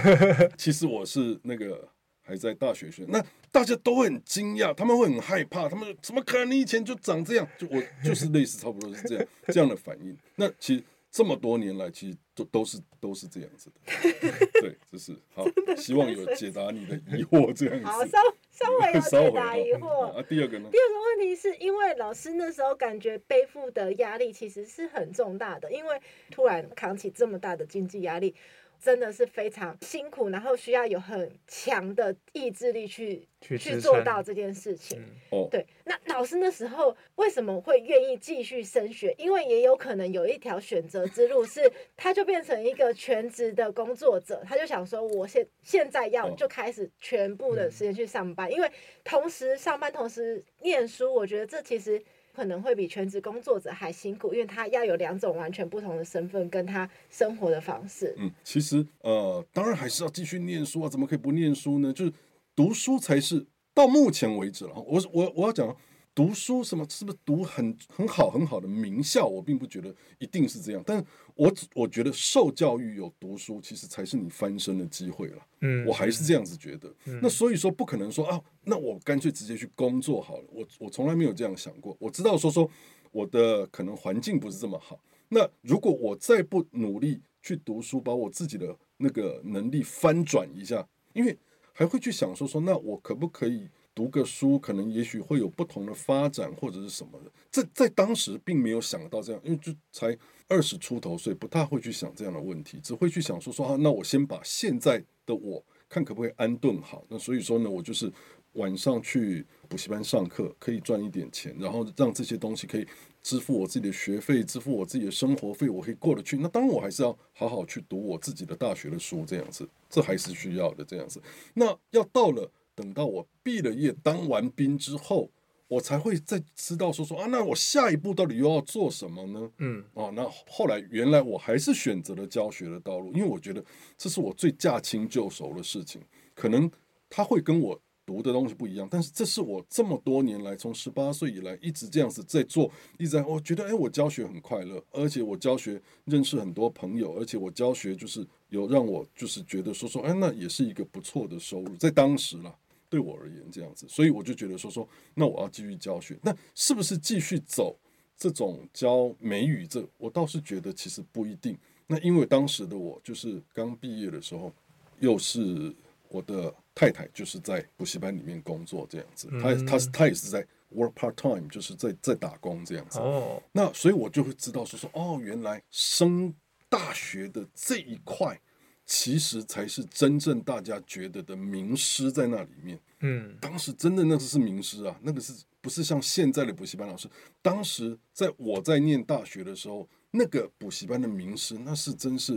[0.58, 1.88] 其实我是那个。
[2.22, 6.50] 还在大学学，那大家都会很惊讶，他们会很害怕，他们说怎么可能？
[6.52, 7.46] 你以前就长这样？
[7.58, 10.16] 就我就是类似差不多是这样 这样的反应。
[10.36, 13.80] 那其实这么多年来，其实都都是都是这样子的。
[14.62, 15.44] 对，就是好，
[15.76, 17.84] 希望有解答你的疑惑这样子。
[17.84, 18.18] 好，稍
[18.52, 20.12] 稍微有 解答疑惑。
[20.12, 20.68] 啊，第二个呢？
[20.70, 28.34] 第二个问题是因为老师那时候感觉背负的压力其实是很重大的，因为突然扛起这么大的经济压力。
[28.82, 35.00] 真的是非常辛苦，然后需要有很强的意志力去去，去做到这件事情。
[35.30, 39.14] 嗯、对，那老师那时候为什么会愿意继续升学？
[39.16, 48.68] 因为也有可能有一条选择之路是，他就变成一个全职的工作者，他就想说，我现现在要就开始全部的时间去上班，哦、因为
[49.04, 52.02] 同时上班同时念书，我觉得这其实。
[52.34, 58.14] 可能会比全职工作者还辛苦，因为他要有两种完全不同的身份，跟他生活的方式。
[58.18, 61.92] 嗯，其实呃，当然还是要继续念书啊，怎么可以不念书呢？
[61.92, 62.12] 就是
[62.56, 64.72] 读书才是到目前为止了。
[64.74, 65.76] 我我我要讲。
[66.14, 69.26] 读书什么是不是读很很好很好的名校？
[69.26, 71.02] 我并不觉得一定是这样，但
[71.34, 75.46] 我我觉得受教育有读书，其实才是你翻身的机会了。
[75.60, 76.94] 嗯，我还是这样子觉得。
[77.06, 80.44] 嗯，那所以说不可能说啊，那我干脆直接去工作好了。
[80.52, 81.96] 我我从来没有这样想过。
[81.98, 82.68] 我知道说说
[83.10, 85.02] 我的可能环境不是这么好。
[85.30, 91.38] 那如果我再不努力去读书，把我自己的那个能力翻转一下，因为
[91.72, 93.70] 还会去想说说，那我可不可以？
[93.94, 97.30] 读个书，可能也许会有不同的发展，或者是什么的。
[97.50, 100.16] 这在当时并没有想到这样，因为就才
[100.48, 107.04] 二十出头，所以不太会去想这样的问题，只会去想说说啊，那我先把现在的我看可不可以安顿好。
[107.08, 108.10] 那所以说呢，我就是
[108.54, 112.86] 晚上去补习班上课，可以赚一点钱，然后让这些东西可以
[113.22, 116.38] 支付我自己的学费，支付我自己的生活费，我可以过得去。
[116.38, 120.82] 那当然，我还是要好好去读我自己的大学的书，这样子，这还是需要的。
[120.82, 121.20] 这样子，
[121.52, 122.50] 那要到了。
[122.74, 125.30] 等到我毕了业、当完兵之后，
[125.68, 129.50] 我才会再知道说说啊，那我下一步到底又要做什么呢？
[129.58, 133.64] 嗯，哦，那后来原来我还是选择了教学的道路，因为我觉得
[133.96, 136.02] 这是我最驾轻就熟的事情。
[136.34, 136.70] 可能
[137.08, 152.52] 他会跟我读的东西不一样，但是这是我这么多年来，从十八岁以来一直这样子在做，一直在我觉得，哎，我教学很快乐，而且我教学认识很多朋友，而且我教学就是有让我就是觉得说说，哎，那也是一个不错的收入，在当时啦，
[152.92, 157.74] 对我而言这样子，所以我就觉得说说，那我要继续教学，那是不是继续走
[158.14, 159.82] 这种教美语这？
[159.96, 161.56] 我倒是觉得其实不一定。
[161.86, 164.52] 那因为当时的我就是刚毕业的时候，
[165.00, 165.74] 又是
[166.08, 166.54] 我的。
[166.74, 170.42] 太太就是在补习班里面工作这样子，她她是她也是在
[170.74, 172.98] work part time，就是在在打工这样子。
[172.98, 176.34] 哦，那所以我就会知道说说哦，原来升
[176.70, 178.40] 大学的这一块，
[178.84, 182.78] 其实才是真正大家觉得的名师在那里面。
[183.00, 187.08] 嗯，当时真的那个是名师啊，那个是不是像现在的补习班老师？
[187.40, 192.34] 当时在我在念大学的时候，那个补习班的名师，那是真是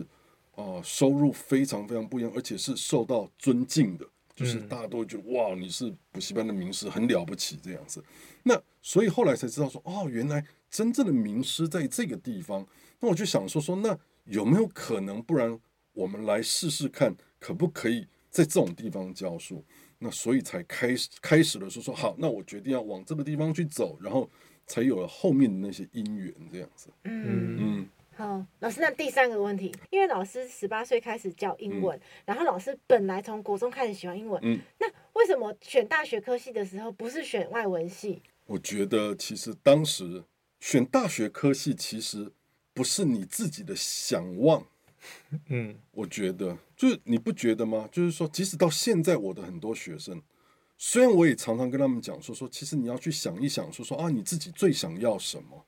[0.54, 4.06] 哦、呃，收入非常非常不一样，而且是受到尊敬的。
[4.36, 8.04] 就是大家都会觉得哇，你是补习班的名师，很了不起这样子。
[8.44, 12.68] 那所以后来才知道说，哦，原来真正的名师在这个地方。
[13.00, 15.58] 那我就想说说，那有没有可能，不然
[15.96, 19.64] 我们来试试看，可不可以在这种地方教书？
[19.98, 24.30] 那所以才开始开始的时候说好，那我决定要往这个地方去走，然后
[24.68, 26.90] 才有了后面的那些因缘这样子。
[27.06, 27.90] 嗯嗯。
[28.18, 38.22] 好，老师，那第三个问题，因为老师十八岁开始教英文，嗯、然后老师本来从国中开始喜欢英文，嗯，那为什么选大学科系的时候不是选外文系？
[38.46, 40.24] 我觉得其实当时
[40.62, 42.32] 选大学科系其实
[42.74, 44.66] 不是你自己的想望，
[45.50, 47.88] 嗯，我觉得就是你不觉得吗？
[47.92, 50.22] 就是说，即使到现在，我的很多学生，
[50.78, 55.66] 虽然我也常常跟他们讲说说，其实你要去想一想，说说啊，你自己最想要什么。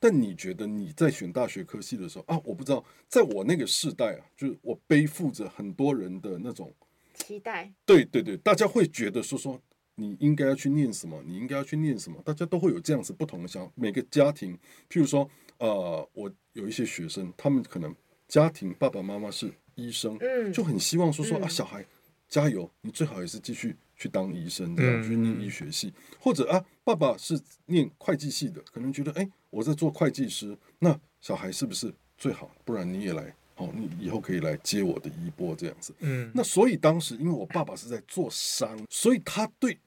[0.00, 6.70] 但你觉得你在选大学科系的时候啊，我不知道，在我那个世代啊，就是我背负着很多人的那种
[7.14, 7.72] 期待。
[7.86, 9.58] 对对对，大家会觉得说说
[9.94, 13.72] 你应该要去念什么，你应该要去念什么，大家都会有这样子不同的想法。
[13.76, 14.52] 每个家庭，
[14.90, 17.94] 譬如说，呃，我有一些学生，他们可能
[18.28, 21.84] 家庭爸爸妈妈是医生，嗯，就很希望说说啊，小孩
[22.28, 23.76] 加油，你最好也是继续。
[23.96, 32.50] 去当医生，这样去念医学系，或者啊，爸爸是念会计系的，可能觉得哎，我在做会计师，那小孩是不是最好？
[32.64, 35.94] 不然你也来，哦，你以后可以来接我的衣钵这样子。
[36.00, 39.78] 嗯，那所以当时因为我爸爸是在做商，所以他对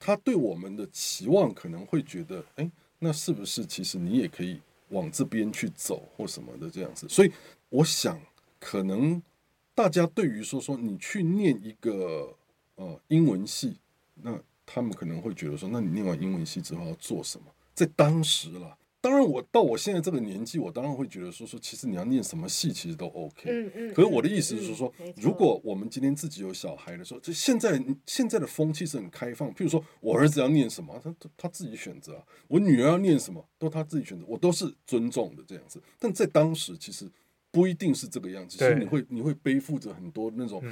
[0.00, 2.68] 他对我们的期望可能会觉得，哎，
[2.98, 7.08] 那是不是其实你也可以往这边去走或什么的这样子？
[7.08, 7.32] 所以
[7.74, 8.20] 我想，
[8.58, 9.22] 可能
[9.74, 12.36] 大家对于说说你去念一个。
[12.76, 13.76] 呃，英文系，
[14.16, 17.46] 那他们可能会觉得说，那你念完英文系之后要做什么？
[17.72, 23.48] 在当时啦，当然我到我现在这个年纪，我当然会觉得说说，其实你要念什么系，其实都 OK。
[23.48, 23.94] 嗯嗯。
[23.94, 29.54] 可是我的意思是说，如果我们今天自己有小孩的时候，就现在现在的风气是很开放。
[29.54, 35.80] 譬如说我儿子要念什么，他他他自己选择啊；我女儿要念什么，都他自己选择，我都是尊重的这样子。
[36.00, 37.08] 但在当时，其实
[37.54, 40.62] 不一定是这个样子，其实你会你会背负着很多那种。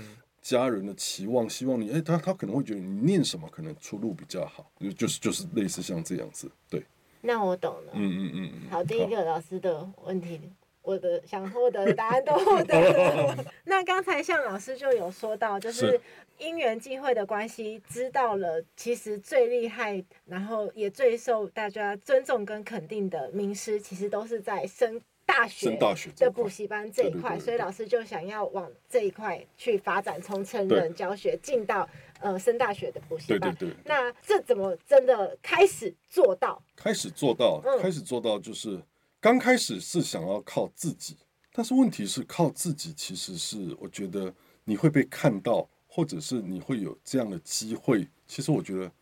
[0.43, 4.69] 家人的期望，希望你，哎，他他可能会觉得你念什么可能出路比较好，
[4.99, 6.85] 就是就是类似像这样子，对。
[7.21, 7.93] 那我懂了。
[7.95, 8.69] 嗯嗯嗯嗯。
[8.69, 10.41] 好，第一个老师的问题，
[10.83, 13.37] 我的想获得的答案都获得了。
[13.67, 16.01] 那刚才向老师就有说到，就是
[16.39, 25.01] 因缘际会的关系，知道了其实最厉害，然后也最受大家尊重跟肯定的名师，其实都是在升。
[25.25, 25.77] 大学
[26.17, 31.89] 的补习班这一块，所以老师就想要往这一块去发展，从成人教学进到
[32.21, 33.55] 呃升大学的补习班。
[33.55, 33.77] 对对对。
[33.85, 36.63] 那这怎么真的开始做到？
[36.77, 38.81] 开始做到，开始做到，就是
[39.21, 41.17] 刚开始是想要靠自己，
[41.53, 44.33] 但是问题是靠自己，其实是我觉得
[44.65, 48.07] 你会被看到，或者是你会有这样的机会。
[48.27, 48.93] 其实我觉得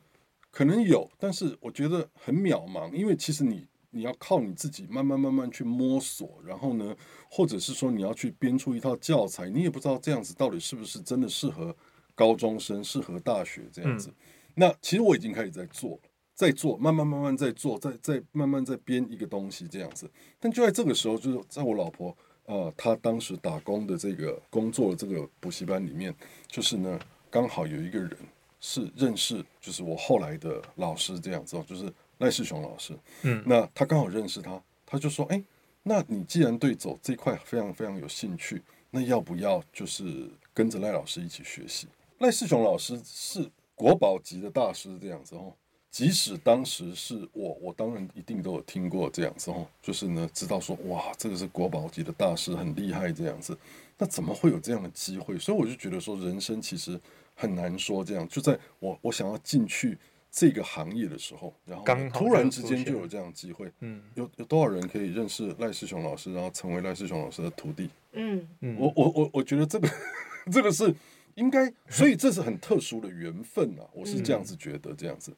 [0.51, 3.67] 可能有，但是我觉得很渺茫，因为其实你。
[3.93, 6.97] 你要靠你自己慢慢慢慢去摸索，然后呢，
[7.29, 11.75] 或者是说你要去编出一套教材，你也不知道这样子到底是不是真的适合
[12.15, 14.09] 高中生、适合大学这样子。
[14.11, 14.15] 嗯、
[14.55, 15.99] 那其实我已经开始在做，
[16.35, 20.09] 在做，慢慢慢慢在做，在在慢慢在编一个东西这样子。
[20.39, 26.15] 但就在这个时候，就是在我老婆呃，她当时打工的这个工作的这个补习班里面，
[26.47, 26.97] 就是呢，
[27.29, 28.17] 刚好有一个人
[28.61, 31.93] 是认识，就是我后来的老师这样子，就是。
[32.21, 35.43] 赖世雄老师，嗯，那他刚好认识他，他就说，哎，
[35.83, 41.89] 那你既然对走这块非常非常有兴趣，那要不要就是跟着赖老师一起学习？
[42.19, 45.55] 赖世雄老师是国宝级的大师，这样子哦。
[45.91, 53.57] 即使当时是我，我当然一定都有听过这样子哦，就是呢，知道说，哇，这个是国宝级的大师，很厉害这样子。
[53.97, 55.39] 那怎么会有这样的机会？
[55.39, 57.01] 所以我就觉得说，人生其实。
[57.37, 58.29] 很难说这样。
[58.29, 59.97] 就在我我想要进去
[60.31, 63.71] 这个行业的时候，然后突然之间就有这样机会。
[63.81, 67.91] 嗯，有有多少人可以认识赖世雄老师，然后成为赖世雄老师的徒弟？
[68.13, 69.89] 嗯嗯我我我我觉得这个
[70.53, 70.95] 这个是
[71.35, 73.87] 应该， 所以这是很特殊的缘分啊！
[73.93, 75.35] 我是这样子觉得，这样子。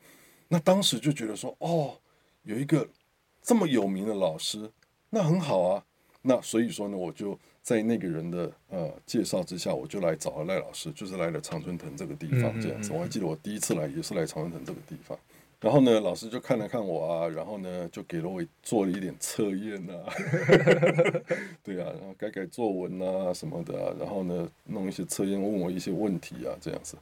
[0.48, 1.98] 那当时就觉得说，哦，
[2.42, 2.88] 有一个
[3.42, 4.70] 这么有名的老师，
[5.11, 5.85] 那很好啊。
[6.22, 12.92] 那所以说呢，我就在那个人的呃介绍之下，我就来找了赖老师，就是来了常春藤这个地方这样子。
[12.92, 15.18] 我还记得我第一次来也是来常春藤这个地方。
[15.61, 20.12] 然后呢，老师就看了看我啊，然后呢就给了我做了一点测验啊，
[21.62, 26.96] 对啊，然后改改作文啊什么的啊，然后呢弄一些测验，问我一些问题啊这样子。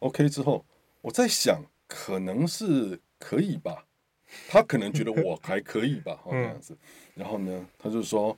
[0.00, 0.62] OK 之后，
[1.00, 3.86] 我在想可能是可以吧。
[4.48, 6.76] 他可能觉得我还可以吧， 这样子。
[7.14, 8.36] 然后呢，他就说，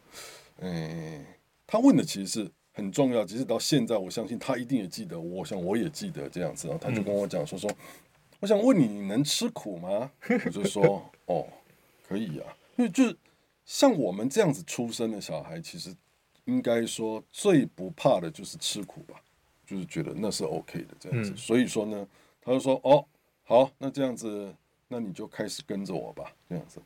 [0.58, 1.24] 嗯，
[1.66, 5.18] 他问的其实是很重要，即使到现在，我相信他一定也记得。
[5.18, 6.68] 我想我也记得这样子。
[6.68, 7.70] 然后他就跟我讲说说，
[8.40, 10.10] 我想问你，你能吃苦吗？
[10.44, 11.46] 我就说，哦，
[12.06, 12.56] 可以啊。
[12.76, 13.16] 因为就是
[13.64, 15.92] 像我们这样子出生的小孩，其实
[16.44, 19.20] 应该说最不怕的就是吃苦吧，
[19.66, 21.34] 就是觉得那是 OK 的这样子。
[21.36, 22.06] 所以说呢，
[22.40, 23.04] 他就说，哦，
[23.42, 24.54] 好，那这样子。
[24.88, 26.80] 那你就开始跟着我吧，这样子，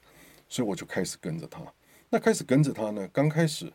[0.49, 1.63] 所以我就开始跟着他。
[2.11, 3.73] 那开始跟着他呢，刚开始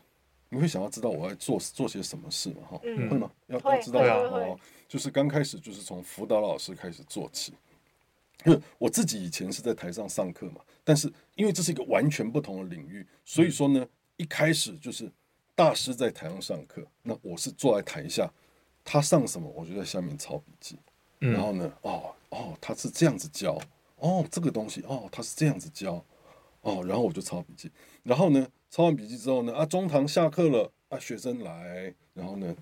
[0.48, 2.62] 你会想要知道我要做做些什么事嘛？
[2.70, 3.30] 哈、嗯，会吗？
[3.48, 7.52] 要要知道哦，就是刚开始就是从辅导老师开始做起。
[8.44, 13.84] 因为我自己以前是在台上上课嘛，但是因为这是一个完全不同的领域，所以说呢，
[14.16, 15.10] 一开始就是
[15.56, 18.32] 大师在台上上课，那我是坐在台下，
[18.84, 20.78] 他上什么我就在下面抄笔记。
[21.18, 23.60] 然后呢，哦哦，他是这样子教。
[24.00, 26.04] 哦，这个东西哦，他是这样子教，
[26.60, 27.70] 哦，然后我就抄笔记，
[28.02, 32.54] 然后呢，抄完笔记之后呢，啊，中堂下课了，啊，学生来，然后呢，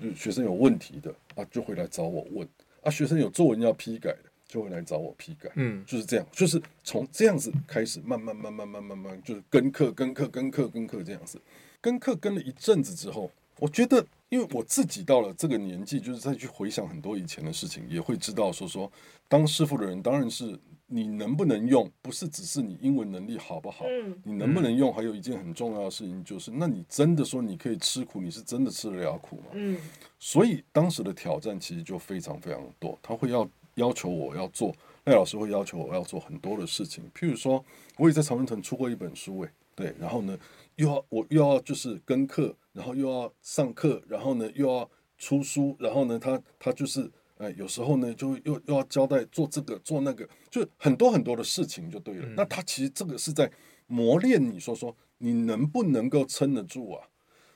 [0.00, 2.48] 就学生有问题的啊，就会来找我问，
[2.82, 11.40] 啊，学生有作文要批改的，就会来找我批改，嗯，就是这样，就是从这样子开始，慢慢慢慢慢慢慢，就是跟课跟课跟课跟课这样子，
[11.80, 18.90] 跟课跟了一阵子之后，我觉得，因为我自己到了这个年纪，就是再去回想很多以前的事情，也会知道说说，
[19.28, 20.58] 当师傅的人当然是。
[20.92, 23.84] 你能不能用，不是只是你英文能力好不好？
[23.86, 29.44] 嗯，你能不能用，还有一件很重要的事情就是，那你真的说你可以吃苦，你是真的吃得了苦吗？
[29.52, 29.78] 嗯，
[30.18, 34.74] 所以当时的挑战其实就非常非常多，他会要要求我要做，
[35.04, 37.64] 赖老师会要求我要做很多的事情，譬如说，
[37.96, 40.36] 我也在常春藤出过一本书，诶，对，然后呢，
[40.74, 47.08] 又要我又要就是跟课，然后又要上课，然后呢又要出书，然后呢，他他就是。
[47.40, 52.26] 哎，有时候呢，就又又要交代做这个做那个，就很多很多的事情就对了。
[52.26, 53.50] 嗯、那他其实这个是在
[53.86, 57.08] 磨练你，说说你能不能够撑得住啊？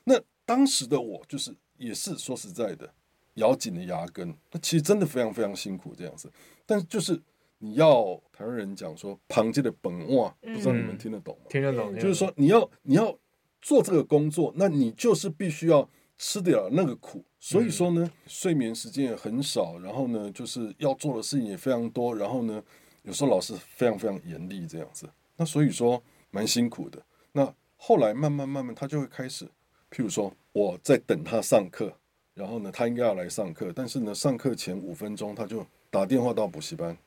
[0.05, 2.91] 那当时的我就是也是说实在的，
[3.35, 4.35] 咬紧了牙根。
[4.51, 6.31] 那其实真的非常非常辛苦这样子。
[6.65, 7.21] 但就是
[7.59, 11.45] 你要台湾人讲说旁街的本哇，不知道你们听得懂吗？
[11.47, 11.93] 听得懂。
[11.93, 13.15] 就是说你要你要
[13.61, 15.87] 做这个工作，那你就是必须要。
[16.17, 22.63] 吃得了那个苦，所以说呢，嗯、睡眠时间也很少，然后呢，就是要做的事情也非常多，然后呢，
[23.03, 26.01] 有时候老师非常非常严厉这样子，那所以说
[26.31, 27.01] 蛮辛苦的。
[27.33, 29.45] 那后来慢慢慢慢，他就会开始，
[29.91, 31.91] 譬如说我在等他上课，
[32.33, 36.97] 然后呢，他应该要来上课，但是呢，上课前五分钟他就打电话到补习班，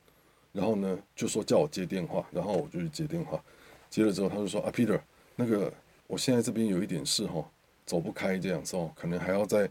[0.53, 3.43] 然后呢，就说叫我接电话，然后我就去接电话，
[3.89, 5.01] 接了之后他就说啊，Peter，
[5.35, 5.73] 那个
[6.07, 7.43] 我现在这边有一点事哈。
[7.89, 9.69] 走不开这样子哦，可能还要在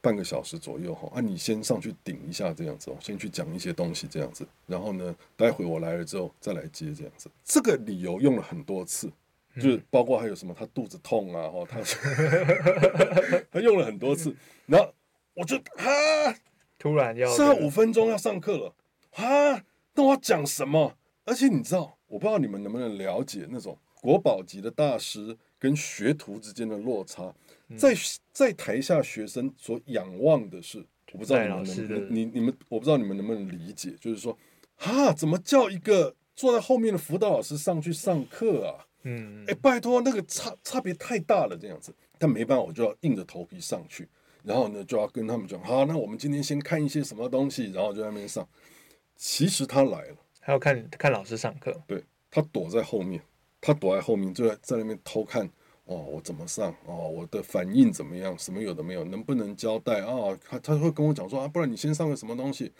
[0.00, 1.08] 半个小时左右哈。
[1.14, 4.44] 啊，你先上去顶一下这样子哦，先去讲一些东西这样子。
[4.66, 7.30] 然后呢，待会我来了之后再来接这样子。
[7.44, 9.08] 这个理由用了很多次，
[9.54, 11.80] 就是包括还有什么他肚子痛啊，哈，他
[13.52, 14.34] 他用了很多次。
[14.66, 14.92] 然后
[15.34, 16.34] 我就啊，
[16.76, 18.74] 突然要剩下五分钟要上课了
[19.12, 20.96] 啊，那我要讲什么？
[21.24, 27.32] 而且你知道，我不知道你们能不能了解那种国宝级的大师跟学徒之间的落差。
[27.76, 27.94] 在
[28.32, 34.36] 在台下，学生所仰望的是，我不知道你们能你你们，我不知道你们能不能理解，就是说，
[34.76, 38.86] 哈，怎么叫一个坐在后面的辅导老师上去上课啊？
[39.02, 41.94] 嗯，哎，拜托，那个差差别太大了，这样子。
[42.18, 44.06] 但没办法，我就要硬着头皮上去，
[44.42, 48.46] 然后呢，就要跟他们讲，好，那我们今天先看一些什么东西，然后就在那边上。
[49.16, 53.22] 其实他来了，还要看看老师上课，对，他躲在后面，
[53.60, 55.48] 他躲在后面，就在在那边偷看。
[55.90, 56.72] 哦，我怎么上？
[56.86, 58.38] 哦，我的反应怎么样？
[58.38, 59.02] 什么有的没有？
[59.02, 60.38] 能不能交代啊？
[60.48, 62.72] 他他会跟我讲说啊，不然你先上个什么东西？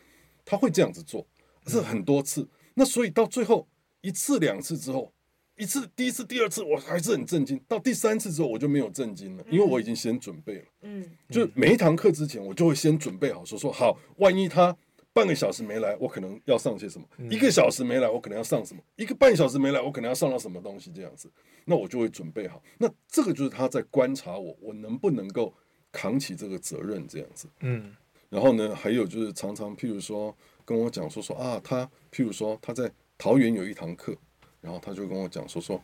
[0.44, 1.26] 他会这样子做，
[1.66, 2.48] 是很多次。
[2.74, 3.66] 那所以到最后
[4.00, 5.12] 一次两次之后，
[5.56, 7.60] 一次、第一次、第二次，我还是很震惊。
[7.66, 10.64] 到第三次之后，我就没有震惊了，因为我已经先准备了。
[10.82, 14.76] 嗯，就每一堂课之前，我就会先准备好，说说好，万一他
[15.12, 21.30] 半个小时没来，我可能要上些什么；一个小时没来，我可能要上什么；一个半小时没来，我可能要上到什么东西，这样子，
[21.64, 22.62] 那我就会准备好。
[22.78, 25.52] 那这个就是他在观察我，我能不能够
[25.92, 27.48] 扛起这个责任，这样子。
[27.60, 27.94] 嗯，
[28.28, 34.16] 然后呢，还有就是常常譬如说跟我讲说说啊，他譬如说他在桃园有一堂课。
[34.62, 35.82] 然后他就跟我讲说说，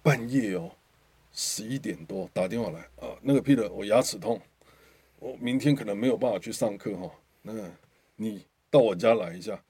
[0.00, 0.70] 半夜哦，
[1.32, 4.40] 十一点多打电话来啊，那个 Peter，我牙齿痛，
[5.18, 7.10] 我明天可能没有办法去上课哈，
[7.42, 7.52] 那
[8.16, 9.62] 你到我家来一下，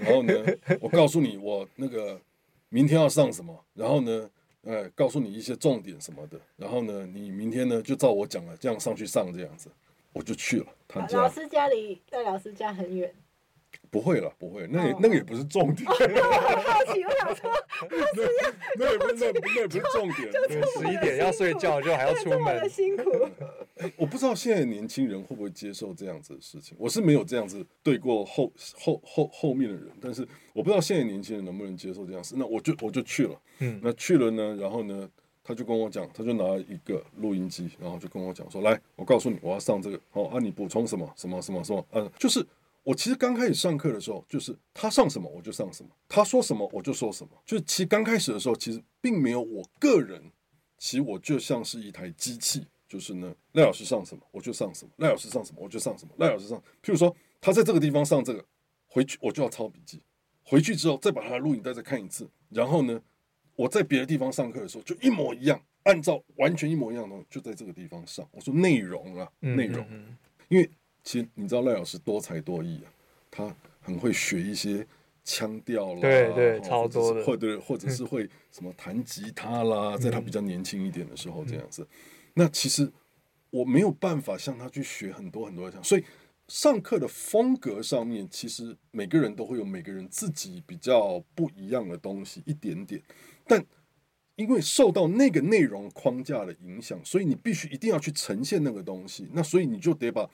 [0.00, 0.32] 然后呢，
[0.80, 2.20] 我告诉你我那个
[2.68, 4.30] 明天要上什么，然后呢，
[4.64, 9.70] 哎，告诉你一些重点什么的，然后呢，你明天呢就照我讲了这样上去上这样子，
[10.12, 11.22] 我就去了他家。
[11.22, 13.12] 老师家里在老师家很远。
[13.90, 15.86] 不会了，不会，那也那个也不是重点。
[15.88, 15.94] 好
[16.92, 17.50] 奇，我想说，
[18.78, 20.32] 那也不是那那也不是重点。
[20.78, 23.28] 十一点要睡觉，就还要出门，辛苦。
[23.78, 26.76] 哎， 我不知道现在年轻人会不会接受这样子的事情。
[26.78, 32.34] 我是没有这样子对过后后后后面的人，但是我不知道现在年轻人能不能接受这样子。
[32.38, 35.08] 那我就我就去了，嗯，那去了呢，然后呢，
[35.44, 42.44] 他就跟我讲，他就拿一个录音机，然后就跟我讲说，来，我告诉你，我要上这个，哦，啊，你补充什么什么什么什么，嗯，就是。
[42.84, 47.30] 我其实刚开始上课的时候，就是他上什么我就上什么，他说什么我就说什么。
[47.46, 50.20] 就是其实刚开始的时候，其实并没有我个人，
[50.78, 56.58] 其实我就像是一台机器，就是呢，赖老师上什么我就上什么，赖老师上什么我就上什么，赖老师上。
[56.82, 58.44] 譬如说他在这个地方上这个，
[58.88, 60.02] 回去我就要抄笔记，
[60.42, 63.00] 回去之后再把他的录影带再看一次，然后呢，
[63.54, 68.28] 我在别的地方上课的时候就一模一样，按照完全一模一样的东西就在这个地方上。
[68.32, 69.86] 我说内容啊，内容，
[70.48, 70.68] 因为。
[71.04, 72.92] 其实你知道赖老师多才多艺啊，
[73.30, 74.86] 他很会学一些
[75.24, 81.86] 腔调啦，对对，超多的，或者或者是会 什么弹吉他啦，在他比较年轻一点的时候这样子。
[82.34, 82.90] 那其实
[83.50, 86.04] 我没有办法向他去学很多很多的，所以
[86.48, 93.02] 上课的风格上面，其实每个人都会有每个人自己比较不一样的东西一点点，
[93.46, 93.64] 但
[94.36, 100.30] 因为受到那个内容框架的影响，所以你必须一定要去呈现那个东西，那所以你就得把。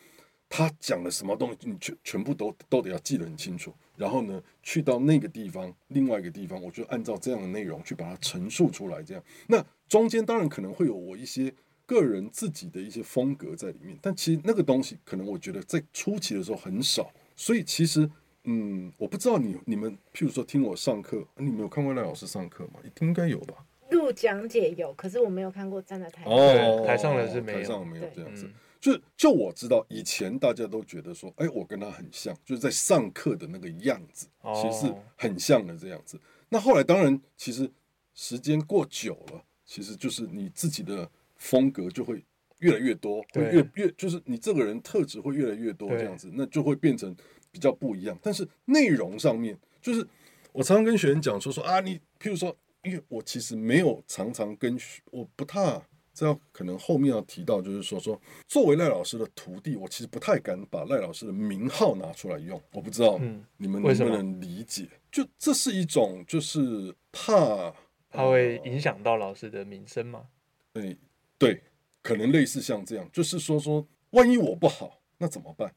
[0.49, 3.72] 他讲了什么东西，你全全部都都得要记得很清楚。
[3.96, 9.03] 然后呢，去到那个地方，另外一个地方，我就按照这样的内容去把它陈述出来。
[9.03, 11.53] 这样，那中间当然可能会有我一些
[11.84, 17.11] 个人自己的一些风格在里面，但其实那个东西可能我觉得在初期的时候很少。
[17.36, 18.09] 所以其实，
[18.44, 22.80] 嗯，我不知道你你们，譬如说听我上课，你没有看过赖老师上课吗？
[23.01, 23.66] 应该有吧？
[23.90, 26.32] 录讲解有，可是我没有看过站在台上。
[26.32, 28.46] 哦，台上的是没有，台上没有这样子。
[28.46, 36.18] 嗯就就我知道，以前大家都觉得说，哎，我跟他很像，就是在上课的那个样子，其实是很像的这样子。
[36.48, 37.70] 那后来当然，其实
[38.14, 42.24] 时间过久了，其实就是你自己的风格就会
[42.60, 47.14] 越来越多，会越越就是你这个人特质会越来越多这样子，那就会变成
[47.50, 48.16] 比较不一样。
[48.22, 50.06] 但是内容上面，就是
[50.52, 54.78] 我常常跟学员讲说说啊，你譬如说，因为我其实没有常常跟
[55.10, 55.82] 我不太。
[56.18, 62.60] 这要可能后面要提到，就是说说作为赖老师的徒弟，我其实不太敢把赖老师的名号拿出来用。
[62.72, 63.20] 我不知道
[63.56, 64.88] 你们能不能理解？
[65.12, 67.72] 就这是一种，就是怕
[68.10, 70.26] 他会影响到老师的名声吗？
[70.72, 70.98] 对
[71.38, 71.62] 对，
[72.02, 75.72] 可能类似像这样，就是说说万一我不好，那怎么办？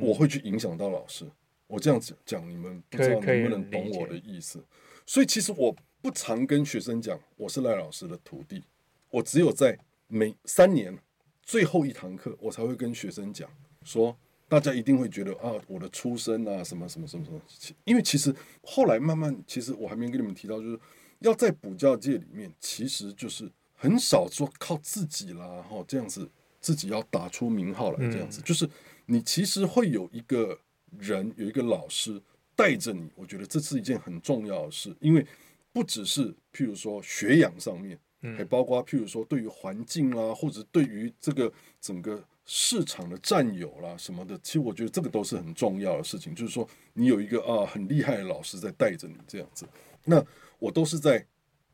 [0.00, 1.30] 我会去影响到老师。
[1.66, 4.64] 我这样子讲，你们不知道能不能懂我的意思？
[5.04, 8.64] 所以其实我不常跟学生讲我是赖老师的徒弟。
[9.10, 10.96] 我只有在每三年
[11.42, 13.48] 最后一堂课，我才会跟学生讲
[13.82, 14.16] 说，
[14.48, 17.40] 大家一定会觉得啊，我的出身啊，什么什么什么什么。
[17.84, 20.78] 因为其实后来慢慢，其实我还没跟你们提到，就是
[21.20, 26.28] 要在补教界里面，其实就是很少说靠自己啦，哈，这样子
[26.60, 28.68] 自己要打出名号来，这样子，就是
[29.06, 30.58] 你其实会有一个
[30.98, 32.20] 人，有一个老师
[32.54, 33.10] 带着你。
[33.14, 35.26] 我觉得这是一件很重要的事，因为
[35.72, 37.98] 不只是譬如说学养上面。
[38.36, 46.34] 还包括譬如说，对于环境啦，或者对于这个整个市场的占有啦什么的，其实我觉得这个都是很重要的事情。
[46.34, 49.64] 就是说，你有一个啊很厉害的老师在带着你这样子。
[50.04, 50.24] 那
[50.58, 51.24] 我都是在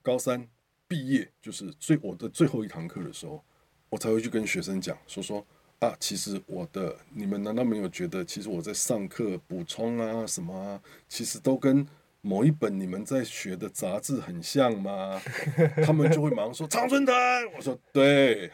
[0.02, 0.46] 高三
[0.86, 3.42] 毕业，就是最我的最后一堂课的时候，
[3.88, 5.46] 我才会去跟学生讲，说说
[5.78, 11.86] 啊，其实我的你们难道没有觉得，其实我在上课补充啊什么啊，其实都跟。
[12.26, 15.20] 某一本你们在学的杂志很像吗？
[15.84, 17.14] 他们就会马上说常春藤。
[17.54, 18.50] 我说对，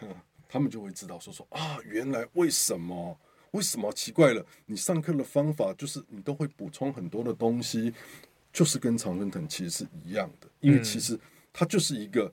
[0.48, 3.16] 他们就会知道说说啊，原来为什么？
[3.52, 4.44] 为什么奇怪了？
[4.66, 7.94] 你上课的方法就是你都会补充很多的东西，
[8.52, 10.48] 就是跟常春藤其实是一样的。
[10.58, 11.16] 因为其实
[11.52, 12.32] 它就是一个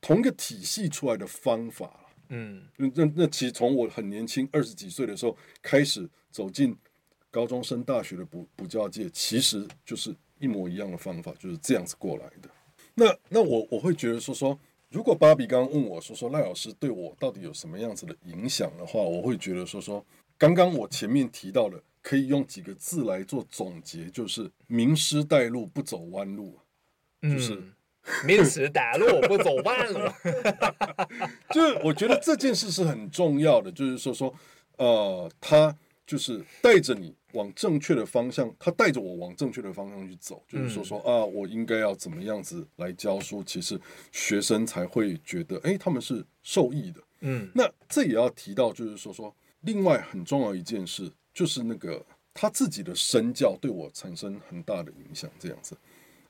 [0.00, 1.92] 同一个体系出来的方法。
[2.30, 6.74] 嗯，那那那其实从我很年轻二十几岁的时候开始走进
[7.30, 12.48] 高中生大学的补补教界，其实就是一模一样的方法，就是这样子过来的。
[12.94, 14.58] 那那我我会觉得说说，
[14.90, 20.04] 如果芭比刚刚问我说说赖老师对我到底有什么样子的影响的话，我会觉得说说，
[20.36, 26.58] 刚刚我前面提到的，可以用几个字来做总结，就是名师带路不走弯路，
[27.22, 27.54] 就是。
[27.54, 27.72] 嗯
[28.24, 30.00] 名师带路不走弯路，
[31.52, 34.34] 就是我觉得这件事是很重要的，就是说说，
[34.78, 35.76] 呃，他
[36.08, 43.78] 就是带着你往正确的方向，他带着我往正确的方向去走，就是说说啊，我应该要怎么样子来教书，其实
[44.10, 47.00] 学生才会觉得，哎，他们是受益的。
[47.20, 52.02] 嗯，那这也要提到，就是说说，另外很重要一件事，就是那个
[52.32, 55.76] 他自己的身教对我产生很大的影响，这样子。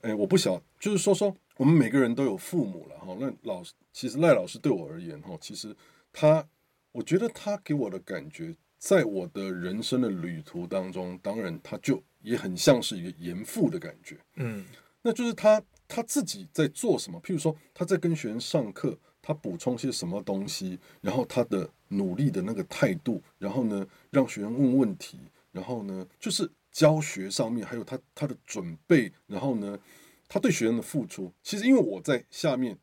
[0.01, 1.35] 哎，我不晓，就是说说。
[1.59, 5.75] 我们每个人都有父母了哈，那老师其实赖老师对我而言哈，其实
[6.13, 6.49] 他，
[6.93, 14.65] 我觉得他给我的感觉，在我的人生的旅途当中，当然他就也很像是一个严父的感觉，嗯，
[15.03, 25.19] 那就是他他自己在做什么，譬如说他在跟学生上课，他补充些什么东西，然后他的努力的那个态度，然后呢让学生问问题，
[25.53, 29.79] 然后呢就是教学上面还有他他的准备，然后呢。
[30.31, 32.79] 他对学生的付出，其实因为我在下面，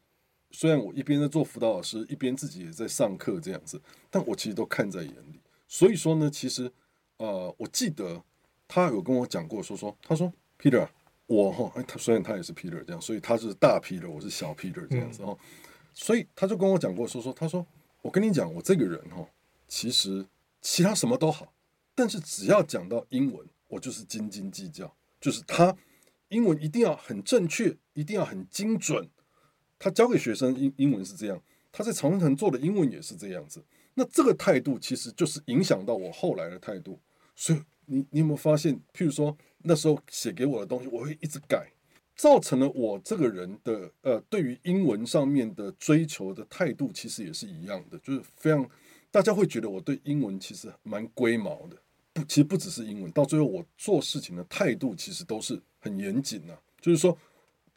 [0.49, 3.79] 虽然我一边在做辅导老师，一边自己也在上课这样子，
[4.09, 5.39] 但我其实都看在眼里。
[5.77, 6.71] 所以说呢，其实，
[7.17, 8.23] 呃，我记得
[8.65, 10.87] 他有跟我讲过，说说，他说，Peter，
[11.25, 15.37] 我哈，哎，他虽然他也是 Peter 这样，所以他是大 Peter，我是小 Peter 这样子哦，
[15.93, 17.67] 所以他就跟我讲过，说说，他说，
[18.01, 19.27] 我跟你讲，我这个人哈，
[19.67, 20.25] 其实
[20.61, 21.53] 其他什么都好，
[21.93, 25.75] 但是只要讲到英文，我就是斤斤计较，就是他。
[26.29, 29.07] 英文一定要很正确，一定要很精准。
[29.77, 31.39] 他教给学生英英文是这样，
[31.71, 33.63] 他在长春藤做的英文也是这样子。
[33.95, 36.99] 那这个态度其实就是影响到我后来的态度。
[37.35, 41.67] 所以你你有没有发现，譬如说那时候写给我的东西，我会一直改，
[42.15, 48.69] 造成了我这个人的呃对于英文上面的追求的态度其实也是一样的，就是非常
[49.11, 51.77] 大家会觉得我对英文其实蛮龟毛的。
[52.13, 56.53] 不，其实不只是英文，到最后我做事情的态度其实都是很严谨呐。
[56.79, 57.13] 就是说，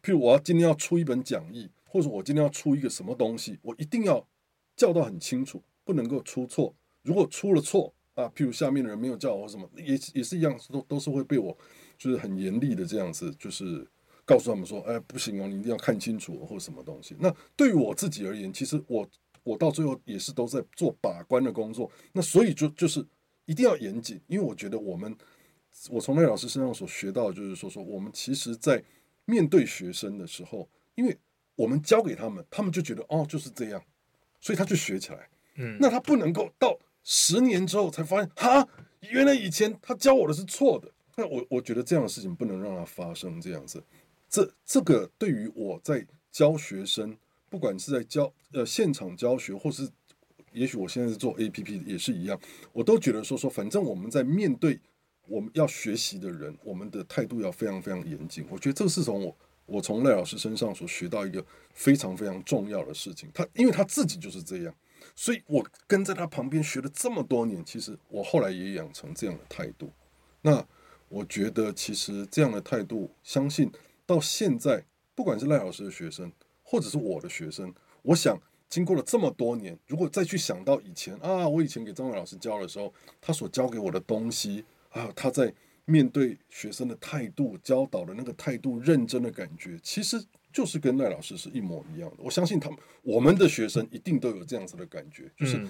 [0.03, 4.25] 譬如我要今天要出一本讲义，或者我今天要出一个什么东西，我一定要
[4.77, 6.75] 叫到很清楚，不能够出错。
[7.03, 11.57] 如果出了错啊，譬如下面的人没有叫我什么，也也是一样，都都是会被我
[11.97, 13.89] 就是很严厉的这样子，就是
[14.27, 17.17] 告诉他们说，哎，不行哦，你一定要看清楚或什么东西。
[17.19, 19.09] 那对于我自己而言，其实我
[19.43, 21.91] 我到最后也是都在做把关的工作。
[22.13, 23.03] 那所以就就是。
[23.51, 25.17] 一定要严谨，因为我觉得我们，
[25.89, 28.85] 我从赖老师身上所学到的就是说，说我们其实，在
[29.25, 31.17] 面对学生的时候，因为
[31.57, 33.83] 我们教给他们，他们就觉得哦就是这样，
[34.39, 35.31] 所以他就学起来。
[35.59, 38.67] 嗯，那他不能够到十年之后才发现，哈，
[39.11, 40.91] 原来以前他教我的是错的。
[41.17, 43.83] 那我我觉得这样的事情不能让它发生这样子。
[44.29, 47.17] 这这个对于我在教学生，
[47.51, 49.89] 不管是在教呃现场教学，或是
[50.53, 52.39] 也许我现在是做 APP 也是一样，
[52.73, 54.79] 我都觉得说说，反正我们在面对
[55.27, 58.47] 我们要学习的人，我们的态度要非常非常严谨。
[58.49, 59.37] 我觉得这是从我
[59.67, 63.29] 我从赖老师身上所学到一个非常非常重要的事情。
[63.35, 64.75] 他因为他自己就是这样，
[65.19, 69.91] 所以我跟在他旁边学了这么多年，其实我后来也养成这样的态度。
[70.43, 70.65] 那
[71.09, 73.69] 我觉得其实这样的态度，相信
[74.07, 74.85] 到现在，
[75.17, 76.31] 不管是赖老师的学生，
[76.63, 78.41] 或者是我的学生，我想。
[78.69, 85.51] 经过了这么多年，如果再去想到以前啊，我以前给张伟老师教的时候，他所教给我的东西啊，他在
[85.87, 90.23] 面对学生的态度、教导的那个态度、认真的感觉，其实
[90.59, 92.17] 就是跟赖老师是一模一样的。
[92.19, 95.65] 我相信他们，我们的学生一定都有这样子的感觉，就是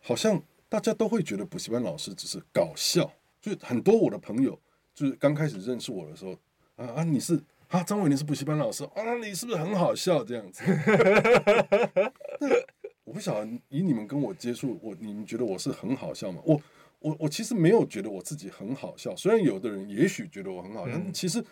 [0.00, 3.08] 好像大家都会觉得补习班老师只是搞笑。
[3.40, 4.58] 就很多我的朋友，
[4.92, 6.32] 就是刚开始认识我的时候，
[6.74, 7.40] 啊啊，你是。
[7.68, 9.14] 啊，张伟，你是补习班老师啊？
[9.22, 10.64] 你是不是很好笑这样子？
[12.42, 12.48] 那
[13.04, 16.42] 我不晓得，以你们跟我接触，我你们觉得我是很好笑吗？
[16.44, 16.60] 我
[16.98, 21.44] 我我其实没有觉得我自己很好笑，虽然有的人也许觉得我很好笑，嗯、其实。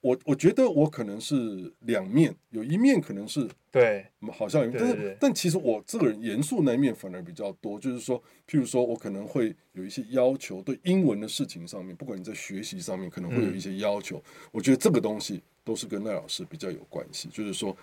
[0.00, 14.18] 我我觉得我可能是两面，有一面可能是对，好像，但是但其实我这个人严肃那一面反而比较多，就是说，譬如说我可能会有一些要求，对英文的事情上面，不管你在学习上面，可能会有一些要求。
[14.18, 14.22] 嗯、
[14.52, 17.76] 我觉得这个东西都是跟赖老师比较有关系，就是说，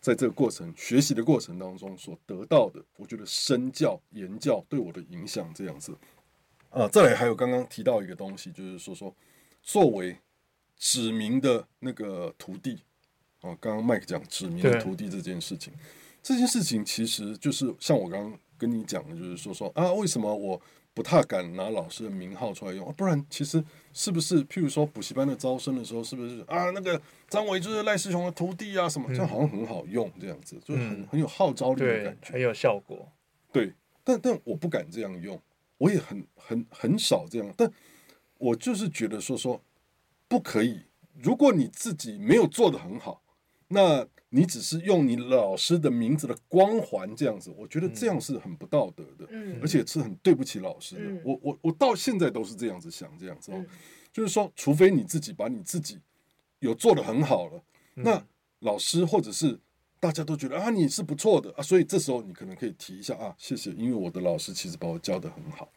[0.00, 5.94] 在这个过程学习的过程当中所得到的，我觉得身教言教对我的影响这样子。
[6.70, 9.14] 啊，再来还有刚刚提到一个东西，就是说说
[9.62, 10.16] 作为。
[10.76, 12.80] 指名的那个徒弟，
[13.40, 15.72] 哦，刚刚麦克讲指名的徒弟这件事情，
[16.22, 20.60] 这件事情其实就是像我刚刚跟你讲的，就是说说啊，为什么我
[20.94, 22.86] 不太敢拿老师的名号出来用？
[22.86, 26.70] 啊、不然其实是不是，譬如说补习班的招生的时候，是不是啊？
[26.70, 33.10] 那个张伟就是赖世雄的徒弟啊，什么、嗯、这样好像很好用，这样子就是很、嗯、很有号召力的感觉，很有效果。
[33.50, 33.72] 对，
[34.04, 35.40] 但但我不敢这样用，
[35.78, 37.70] 我也很很很少这样，但
[38.36, 39.60] 我就是觉得说说
[40.32, 40.86] 不可以。
[41.20, 43.22] 如果你自己没有做得很好，
[43.68, 51.02] 那你只是用你老师的名字的光环这样子，我觉得这样是很不道德的，嗯、而且是很对不起老师的。
[51.02, 53.66] 嗯、我我我到现在都是这样子想，这样子哦，嗯、
[54.10, 56.00] 就是说，除非你自己把你自己
[56.60, 57.62] 有做得很好了，
[57.96, 58.26] 嗯、那
[58.60, 59.60] 老师或者是
[60.00, 65.70] 大家都觉得啊你是不错的啊，所以这时候你可能可以提一下啊，谢谢，因为我的老师其实把我教得很好，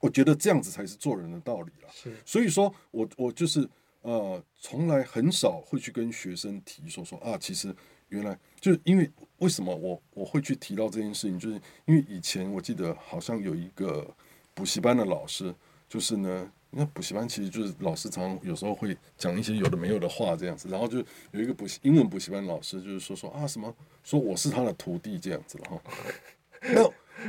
[0.00, 1.88] 我觉得这样子才是做人的道理了。
[1.90, 3.66] 是，所以说我我就是。
[4.02, 7.74] 呃，从来很少会去跟学生提说说啊，其实
[8.08, 14.06] 原来就是因为为什么我我会去提到这件事情，就是因为以前我记得好像有一个
[14.54, 15.54] 补习班的老师，
[15.88, 20.98] 就是呢，那补习班其实就是老师常常有时候会讲一些有的没有的话这样子，然后就
[21.30, 25.82] 有一个补习英文补习班老师就是说说啊什么说我是他的徒弟这样子了哈，
[26.74, 26.82] 那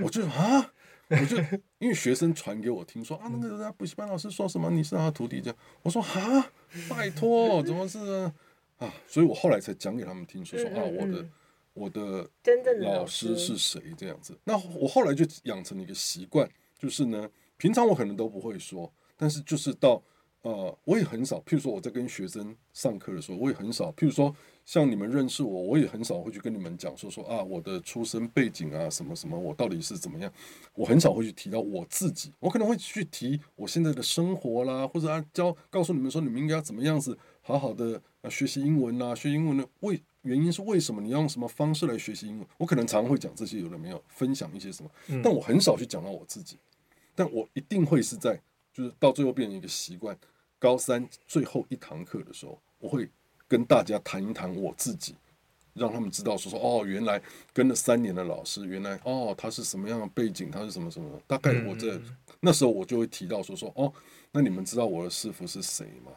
[0.03, 0.73] 我就啊。
[1.19, 1.37] 我就
[1.79, 6.51] 因为学生传给我听说啊，那个人家补习班老师说什么你是他徒弟这样，我说啊，
[6.89, 8.33] 拜托，怎么是啊？
[8.77, 11.25] 啊，所以我后来才讲给他们听说说啊，我的
[11.73, 12.29] 我的
[12.81, 14.37] 老师是谁这样子。
[14.43, 20.01] 那我后来就养成了一个习惯，就是呢，平常我可能都不会说，但是就是到。
[20.43, 24.35] 呃，我也很少，譬如说我在跟学生上课的时候，我也很少，譬如说
[24.65, 30.29] 像你们认识我，我也很少会去跟你们讲说说啊，我的出生背景啊，什么什么，我到底是怎么样，
[30.75, 44.91] 我很少会去提到我自己，我可能会去提我现在的生活啦，或者啊教告诉你们说你们应该要怎么样子好好的啊学习英文啦，学英文的为原因是为什么，你要用什么方式来学习英文，我可能常常会讲这些，有的没有分享一些什么，
[45.23, 46.57] 但我很少去讲到我自己，
[47.15, 48.41] 但我一定会是在
[48.73, 50.17] 就是到最后变成一个习惯。
[50.63, 53.09] 高三最后一堂课的时候，我会
[53.49, 55.13] 跟大家谈一谈我自己，
[55.73, 61.19] 让他们知道说说哦，原来跟了三年的老师，原来哦他是什么样的背景，他是什么什么。
[61.27, 61.99] 大概我在
[62.39, 63.91] 那时候我就会提到说说哦，
[64.31, 66.13] 那你们知道我的师傅是谁吗？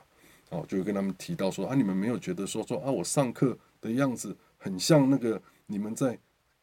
[0.51, 6.17] 哦，就会跟他们提到说啊，你们没有觉得说说啊，我上课的样子很像那个你们在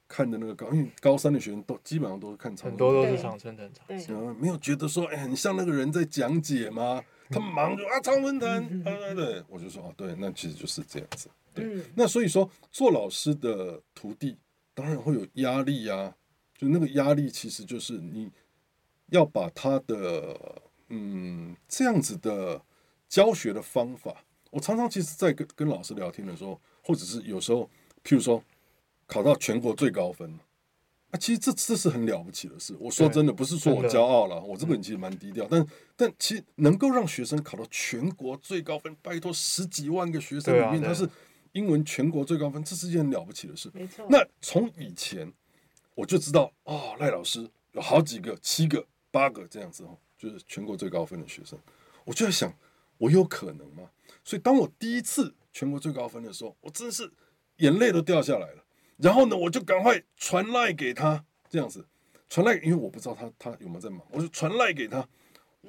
[0.07, 7.03] 看的那个高，因为高三的学生都基本上都是看长，很多都是长春藤长，对，没有觉得说哎，很像那个人在讲解吗？
[7.33, 8.49] 他们忙就啊，常文藤，
[8.81, 11.29] 啊对对，我就说哦，对，那其实就是这样子。
[11.53, 14.37] 对，那所以说做老师的徒弟
[14.73, 16.15] 当然会有压力啊，
[16.57, 18.31] 就那个压力其实就是你
[19.07, 22.61] 要把他的嗯这样子的
[23.09, 27.69] 教学的方法，我常常其实在跟跟老师聊天的时候，或者是有时候，
[28.03, 28.43] 譬如说
[29.05, 30.39] 考到全国最高分。
[31.13, 32.75] 啊，其实这这是很了不起的事。
[32.79, 35.47] 我说真的，不是说我骄傲了，我这个人其实蛮低调。
[35.47, 35.63] 但
[35.95, 41.07] 但其实能够让学生考到全国最高分，拜托十几万个学生里面，他是
[41.51, 43.69] 英文全国最高分，这是一件很了不起的事。
[43.75, 44.07] 没错。
[44.09, 45.31] 那从以前
[45.93, 51.59] 我就知道，哦，赖老师有好几个，七个、八个这样子哦，就是全国最高分的学生。
[52.05, 52.51] 我就在想，
[52.97, 53.83] 我有可能吗？
[54.23, 57.11] 所以当我第一次全国最高分的时候，我真是
[57.57, 58.62] 眼泪都掉下来了。
[58.97, 61.85] 然后呢，我就赶快传赖给他，这样子。
[62.29, 65.07] 传赖，因为我不知道他他有没有在忙，我就传赖给他，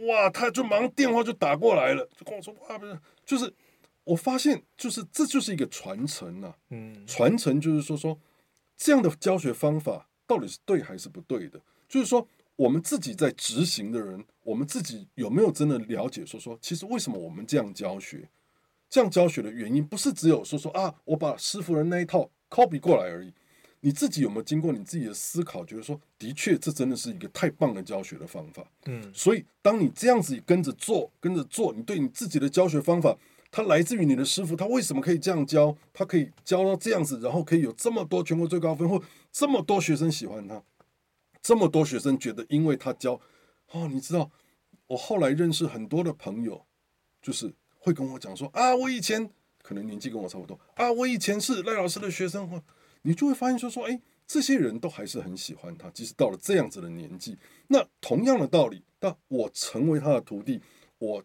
[0.09, 3.53] 哇，他就忙电话就打过来了，就跟我说，哇，不是，就是
[4.05, 8.19] 我发现，就是这就是一个传承呐，嗯，传承就是说说
[8.79, 18.27] 这样的教学方法到底是对还是不对的，就是说我们自己在执行的人，我们自己有没有真的了解，说说其实为什么我们这样教学，
[18.89, 22.31] 这样教学的原因，不是只有说说啊，我把师傅的那一套。
[22.55, 23.33] Copy 过来而已，
[23.81, 28.65] 你自己有没有经过你自己的思考，觉得说的确这真的是一个太棒的教学的方法？
[28.87, 33.19] 嗯，所以当你这样子跟着做，跟着做，你对你自己的教学方法，
[33.51, 35.77] 它来自于你的师傅，他为什么可以这样教？
[35.93, 39.03] 他可以教到这样子，然后可以有这么多全国最高分，或
[39.33, 40.63] 这么多学生喜欢他，
[41.43, 43.21] 这么多学生觉得因为他教，
[43.73, 44.31] 哦，你知道，
[44.87, 46.65] 我后来认识很多的朋友，
[47.21, 49.31] 就是会跟我讲说啊，我以前。
[49.65, 52.63] 可能年纪跟我差不多啊，我以前是赖老师的学生，
[53.01, 57.39] 你就会发现说说，哎，这些人都还是很喜欢他，即使到了这样子的年纪。
[57.69, 60.61] 那同样的道理，当我成为他的徒弟，
[60.99, 61.25] 我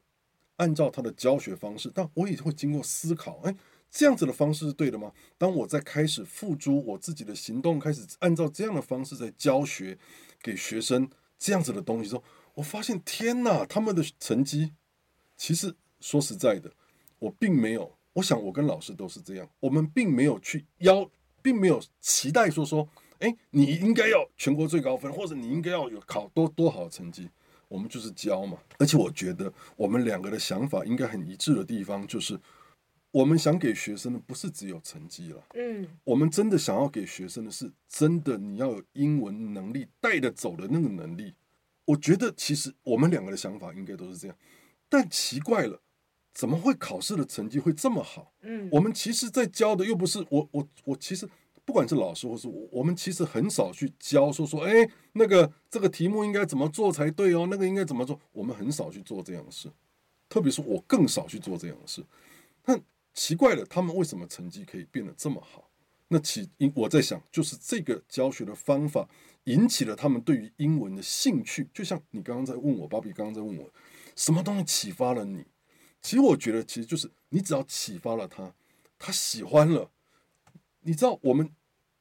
[0.55, 3.53] 按照他的教学方式，但我也会经过思考，哎，
[3.91, 5.11] 这样子的方式是对的吗？
[5.37, 9.97] 当我在开始付诸我自己的行动，开始按照这样的方式在教学
[10.41, 12.23] 给学生这样子的东西之后，
[12.53, 14.71] 我发现天哪，他们的成绩
[15.35, 16.71] 其实说实在的，
[17.19, 17.99] 我并没有。
[18.20, 21.09] 我想我跟老师都是这样，我们并没有去要，
[21.41, 22.88] 并没有期待说说，
[23.20, 27.30] 哎，你应该要全国最高分，或者你应该要有考多多好的成绩。
[27.70, 28.57] 我们就是教嘛。
[28.78, 32.38] 而且我觉得我们两个的想法应该很一致的地方，就是
[33.11, 41.34] 我们想给学生的不是只有成绩了，嗯，我们真的想要给学生的是真的你要有英文能力带着走的那个能力。
[41.86, 44.36] 我觉得其实我们两个的想法应该都是这样，
[44.89, 45.80] 但奇怪了。
[46.39, 48.31] 怎么会考试的成绩会这么好？
[48.43, 51.27] 嗯，我们其实，在教的又不是我，我，我其实
[51.65, 59.69] 不管是老师或是我，我们其实很少去教说说，哎，那个这个题目应该怎么做才对哦，那个应该怎么做，我们很少去做这样的事，
[60.29, 62.01] 特别是我更少去做这样的事。
[62.63, 62.81] 但
[63.13, 65.69] 奇怪了，他们为什么成绩可以变得这么好？
[66.07, 69.05] 那其因我在想，就是这个教学的方法
[69.43, 71.67] 引起了他们对于英文的兴趣。
[71.73, 73.69] 就像你刚刚在问我，芭比刚刚在问我，
[74.15, 75.43] 什么东西启发了你？
[76.02, 78.54] 其实我觉得，其实就是你只要启发了他，
[78.97, 79.91] 他喜欢了。
[80.82, 81.52] 你知道我们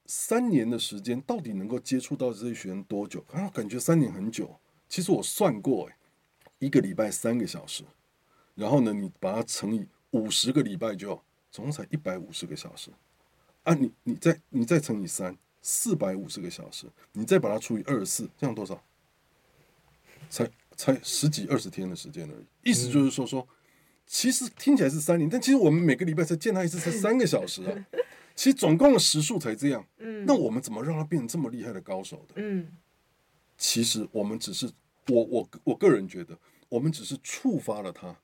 [0.05, 3.23] 三年的时间到底能够接触到这些学生多久？
[3.31, 4.57] 啊，感觉三年很久。
[4.87, 5.97] 其实我算过，哎，
[6.59, 7.83] 一个礼拜三个小时，
[8.55, 11.21] 然后呢，你把它乘以五十个礼拜，就
[11.51, 12.89] 总共才一百五十个小时。
[13.63, 18.81] 啊，你你再你再乘以三，四百五十个小时，你再把它除以二十四，这样多少？
[20.29, 22.71] 才才十几二十天的时间而已。
[22.71, 23.45] 意思就是说说。
[24.11, 27.85] 其实听起来是三年，但其实我们每个礼拜才见他一次，才三个小时啊。
[28.35, 29.85] 其实总共的时数才这样。
[29.99, 32.33] 嗯，那我们怎么让他变成这么厉害的高手的？
[32.37, 32.75] 嗯，
[33.55, 34.67] 其实我们只是，
[35.09, 36.35] 我我我个人觉得，
[36.69, 38.15] 我们只是触发了他，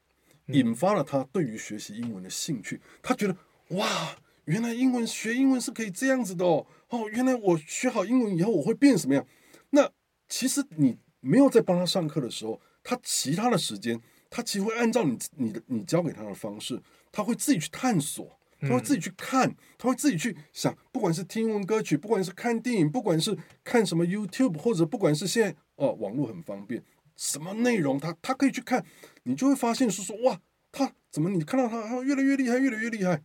[0.48, 2.82] 引发了他对于学习英文的兴趣。
[3.04, 3.38] 他觉得
[3.78, 6.66] 哇，原来英文学英文是可以这样子的哦。
[6.90, 9.24] 哦，原来我学好英文以后我会变什么样？
[9.70, 9.92] 那
[10.28, 14.02] 其实你没有在帮他上课的时候，他其他的时间。
[14.36, 16.78] 他其实会按照你你的你教给他的方式，
[17.10, 26.84] 他会自己去探索，他会自己去看，他会自己去想，不管是听英文歌曲，不管是看电影，不管是看什么 YouTube，或者不管是现在哦网络很方便，
[27.16, 28.86] 什么内容他他可以去看，
[29.24, 30.38] 你就会发现是说哇，
[30.70, 33.24] 他怎么你看到他他越来越厉害，越来越厉害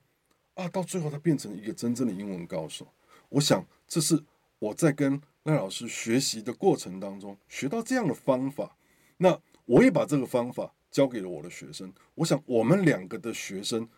[0.54, 2.86] 啊，到最后他变成一个真正的英文高手。
[3.30, 4.22] 我想这是
[4.60, 8.76] 我在跟赖老师学习的过程当中学到这样的方法，
[9.16, 10.72] 那我也把这个方法。
[10.90, 13.88] 交给了我的学生，我想我们两个的学生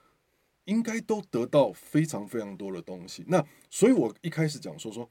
[0.65, 3.25] 应该都得到非常非常多的东西。
[3.27, 5.09] 那所以，我一开始讲说说，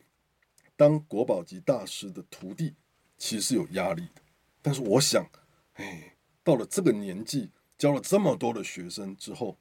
[0.75, 2.75] 当国宝级大师的徒弟
[3.17, 4.21] 其实是有压力的。
[4.61, 5.25] 但是我想，
[5.73, 9.57] 哎，到了这个年纪，教了这么多的学生之后，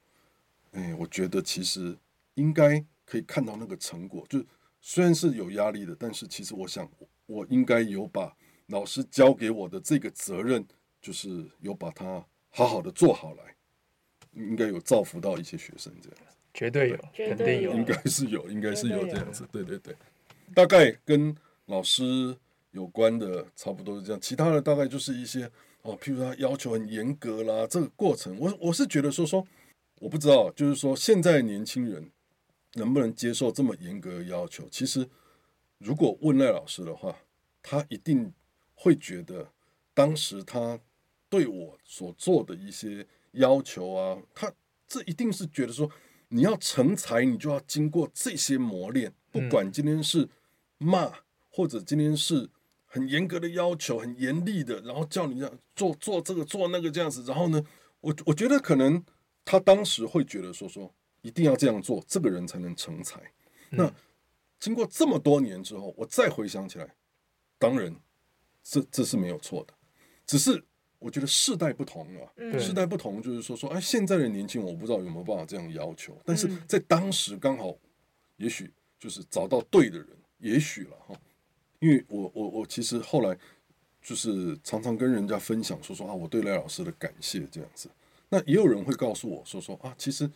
[0.72, 1.96] 哎，我觉得其实
[2.34, 4.26] 应该可以看到那个成果。
[4.28, 4.44] 就
[4.82, 6.88] 虽然是有压力的，但是其实我想，
[7.24, 10.66] 我应该有把老师交给我的这个责任。
[11.00, 13.54] 就是有把它好好的做好来，
[14.32, 19.96] 应该有造福到一些学生这样子，绝对有，肯定有，应该是有，应该是有这样子，对对对，
[20.54, 21.34] 大概跟
[21.66, 22.36] 老师
[22.72, 25.50] 有关的差不多是这样，其他的大概就是一些
[25.82, 29.46] 哦，譬如他要求很严格啦，这个过程，我我是觉得说说，
[30.00, 32.10] 我不知道，就是说现在年轻人
[32.74, 34.68] 能不能接受这么严格的要求？
[34.70, 35.08] 其实
[35.78, 37.16] 如果问赖老师的话，
[37.62, 38.32] 他一定
[38.74, 39.50] 会觉得
[39.94, 40.78] 当时他。
[41.30, 44.52] 对我所做的一些要求啊，他
[44.88, 45.88] 这一定是觉得说，
[46.28, 49.14] 你要成才，你就要经过这些磨练。
[49.30, 50.28] 不管今天是
[50.78, 51.12] 骂，
[51.48, 52.50] 或者今天是
[52.84, 57.22] 很严格的要求，很严厉的，然后叫你这样做做这个做那个这样子。
[57.22, 57.64] 然后呢，
[58.00, 59.00] 我我觉得可能
[59.44, 63.22] 他当时会觉得说说，一定要这样做，这个人才能成才。
[63.70, 63.94] 那
[64.58, 66.96] 经过这么多年之后，我再回想起来，
[67.56, 67.94] 当然
[68.64, 69.74] 这这是没有错的，
[70.26, 70.64] 只是。
[71.00, 77.74] 我觉得世代不同啊，嗯、世代不同就是说说，哎，现在的年轻人我不知道有没有办法这样要求，但是在当时刚好，
[78.36, 81.18] 也许就是找到对的人，也许了哈。
[81.78, 83.34] 因为我我我其实后来
[84.02, 87.88] 就是常常跟人家分享说说啊，我对赖老师的感谢这样子。
[88.28, 90.30] 那也有人会告诉我说说啊，其实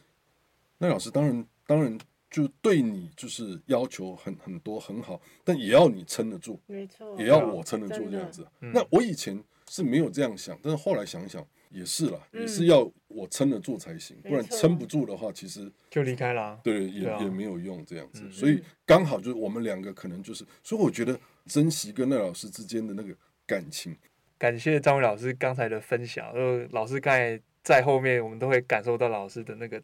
[0.79, 1.99] 赖老师当然当然
[2.31, 8.47] 就对你就是要求很很多很好，但也要你撑得住，没错，也要我撑得住这样子。
[8.61, 9.45] 那我以前。
[9.75, 16.57] 是没有这样想，但是后来想想也是啦，嗯、也是要我撑得住才行，不然撑不住的话，其实就离开了。
[16.62, 18.22] 对，也也没有用这样子。
[18.31, 23.12] 所以刚好就是我们两个可能就是，所以我觉得珍惜跟赖老师之间的那个
[23.45, 23.97] 感情。
[24.39, 29.83] 感谢张伟老师刚才的分享，呃，老师刚才在后面，我们都会感受到老师的那个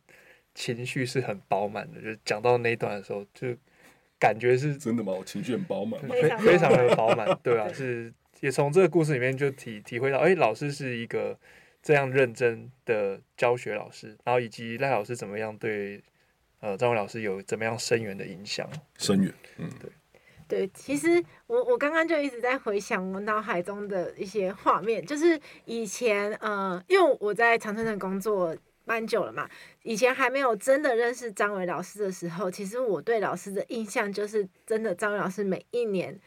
[0.55, 3.49] 情绪是很饱满的，就讲到那一段的时候，就
[4.21, 5.13] 感觉是真的吗？
[5.13, 6.01] 我情绪很饱满，
[6.39, 8.15] 非常的饱满，对啊， 是。
[8.41, 11.39] 也从这个故事里面就体体会到，哎，老师是一个
[11.83, 16.03] 这样认真的教学老师，然后以及赖老师怎么样对
[16.61, 18.69] 呃张伟老师有怎么样深远的影响？
[18.99, 19.91] 深远，嗯，对。
[20.49, 29.49] 对，其实我我刚刚就一直在回想我脑海中的一些画面，就是以前呃，因为我在长春的工作蛮久了嘛，
[29.85, 36.19] 以前还没有真的认识张伟老师的时候，其实我对老师的印象就是真的张伟老师每一年。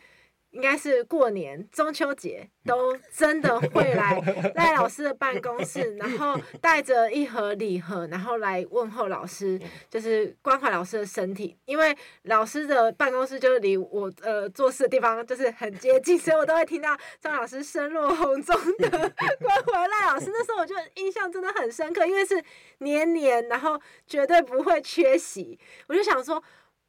[0.53, 4.21] 应该是过年、中秋节都真的会来
[4.53, 11.57] 赖老师的办公室，然后带着一盒礼盒，然后来问候老师，就是关怀老师的身体。
[11.65, 18.89] 因为老师的办公室就是离我呃做事的地方就是很接近，所以我都会听到张老师声若洪钟的
[19.41, 20.27] 关怀赖老师。
[20.27, 22.39] 那时候我就印象真的很深刻，因为是
[22.77, 25.59] 年年，然后绝对不会缺席。
[25.87, 26.43] 我就想说，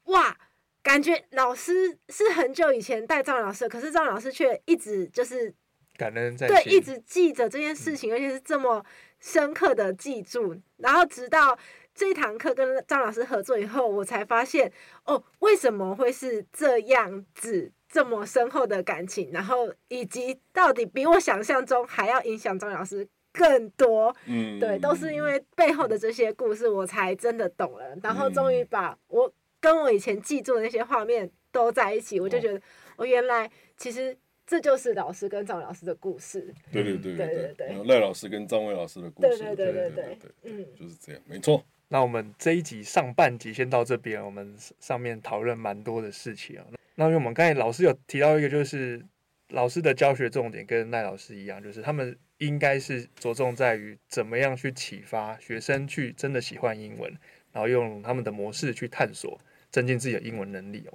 [0.05, 0.37] 哇！
[0.85, 5.53] 感觉老师是很久以前带赵老师，可是赵老师却一直就是
[5.97, 8.85] 感恩在对，一直记着这件事情，而且是这么
[9.19, 10.55] 深刻的记住。
[10.77, 11.59] 然后直到
[11.95, 14.71] 这堂课跟张老师合作以后，我才发现
[15.07, 19.31] 哦，为什么会是这样子这么深厚的感情？
[19.33, 24.15] 然后以及到底比我想象中还要影响张老师更多。
[24.27, 27.97] 嗯，对，都是因为背后的这些故事，我才真的懂了。
[28.03, 29.33] 然后终于把我。
[29.65, 32.61] 跟我以前记住的那些画面都在一起，我就觉得，
[32.97, 34.15] 我原来其实
[34.47, 36.53] 这就是老师跟张伟老师的故事。
[36.71, 39.39] 对对对对对对，赖老师跟张伟老师的故事。
[39.39, 41.65] 对对对对对，嗯，就是这样，没错。
[41.89, 46.67] 那我们这一集上半集先到这边，我们上面讨论蛮多的事情啊。
[46.97, 49.03] 那因为我们刚才老师有提到一个，就是
[49.49, 57.11] 老师的教学重点跟赖老师一样，就是他们应该是着重在于怎么样去启发学生去真的喜欢英文，
[57.53, 59.41] 然后用他们的模式去探索。
[59.75, 60.95] 增进自己的英文能力哦，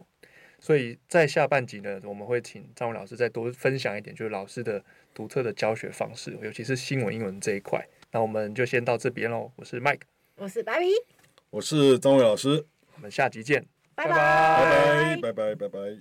[0.57, 4.81] 所以在下半集呢，我们会请张文老师再多分享一点，就是老师的
[5.13, 7.85] 独特的教学方式，尤其是新闻英文这一块。
[8.13, 9.51] 那我们就先到这边喽。
[9.57, 10.03] 我是 Mike，
[10.37, 10.93] 我是 Baby，
[11.49, 12.65] 我是张伟老师，
[12.95, 13.65] 我们下集见，
[13.95, 15.97] 拜拜，拜拜，拜拜，拜拜。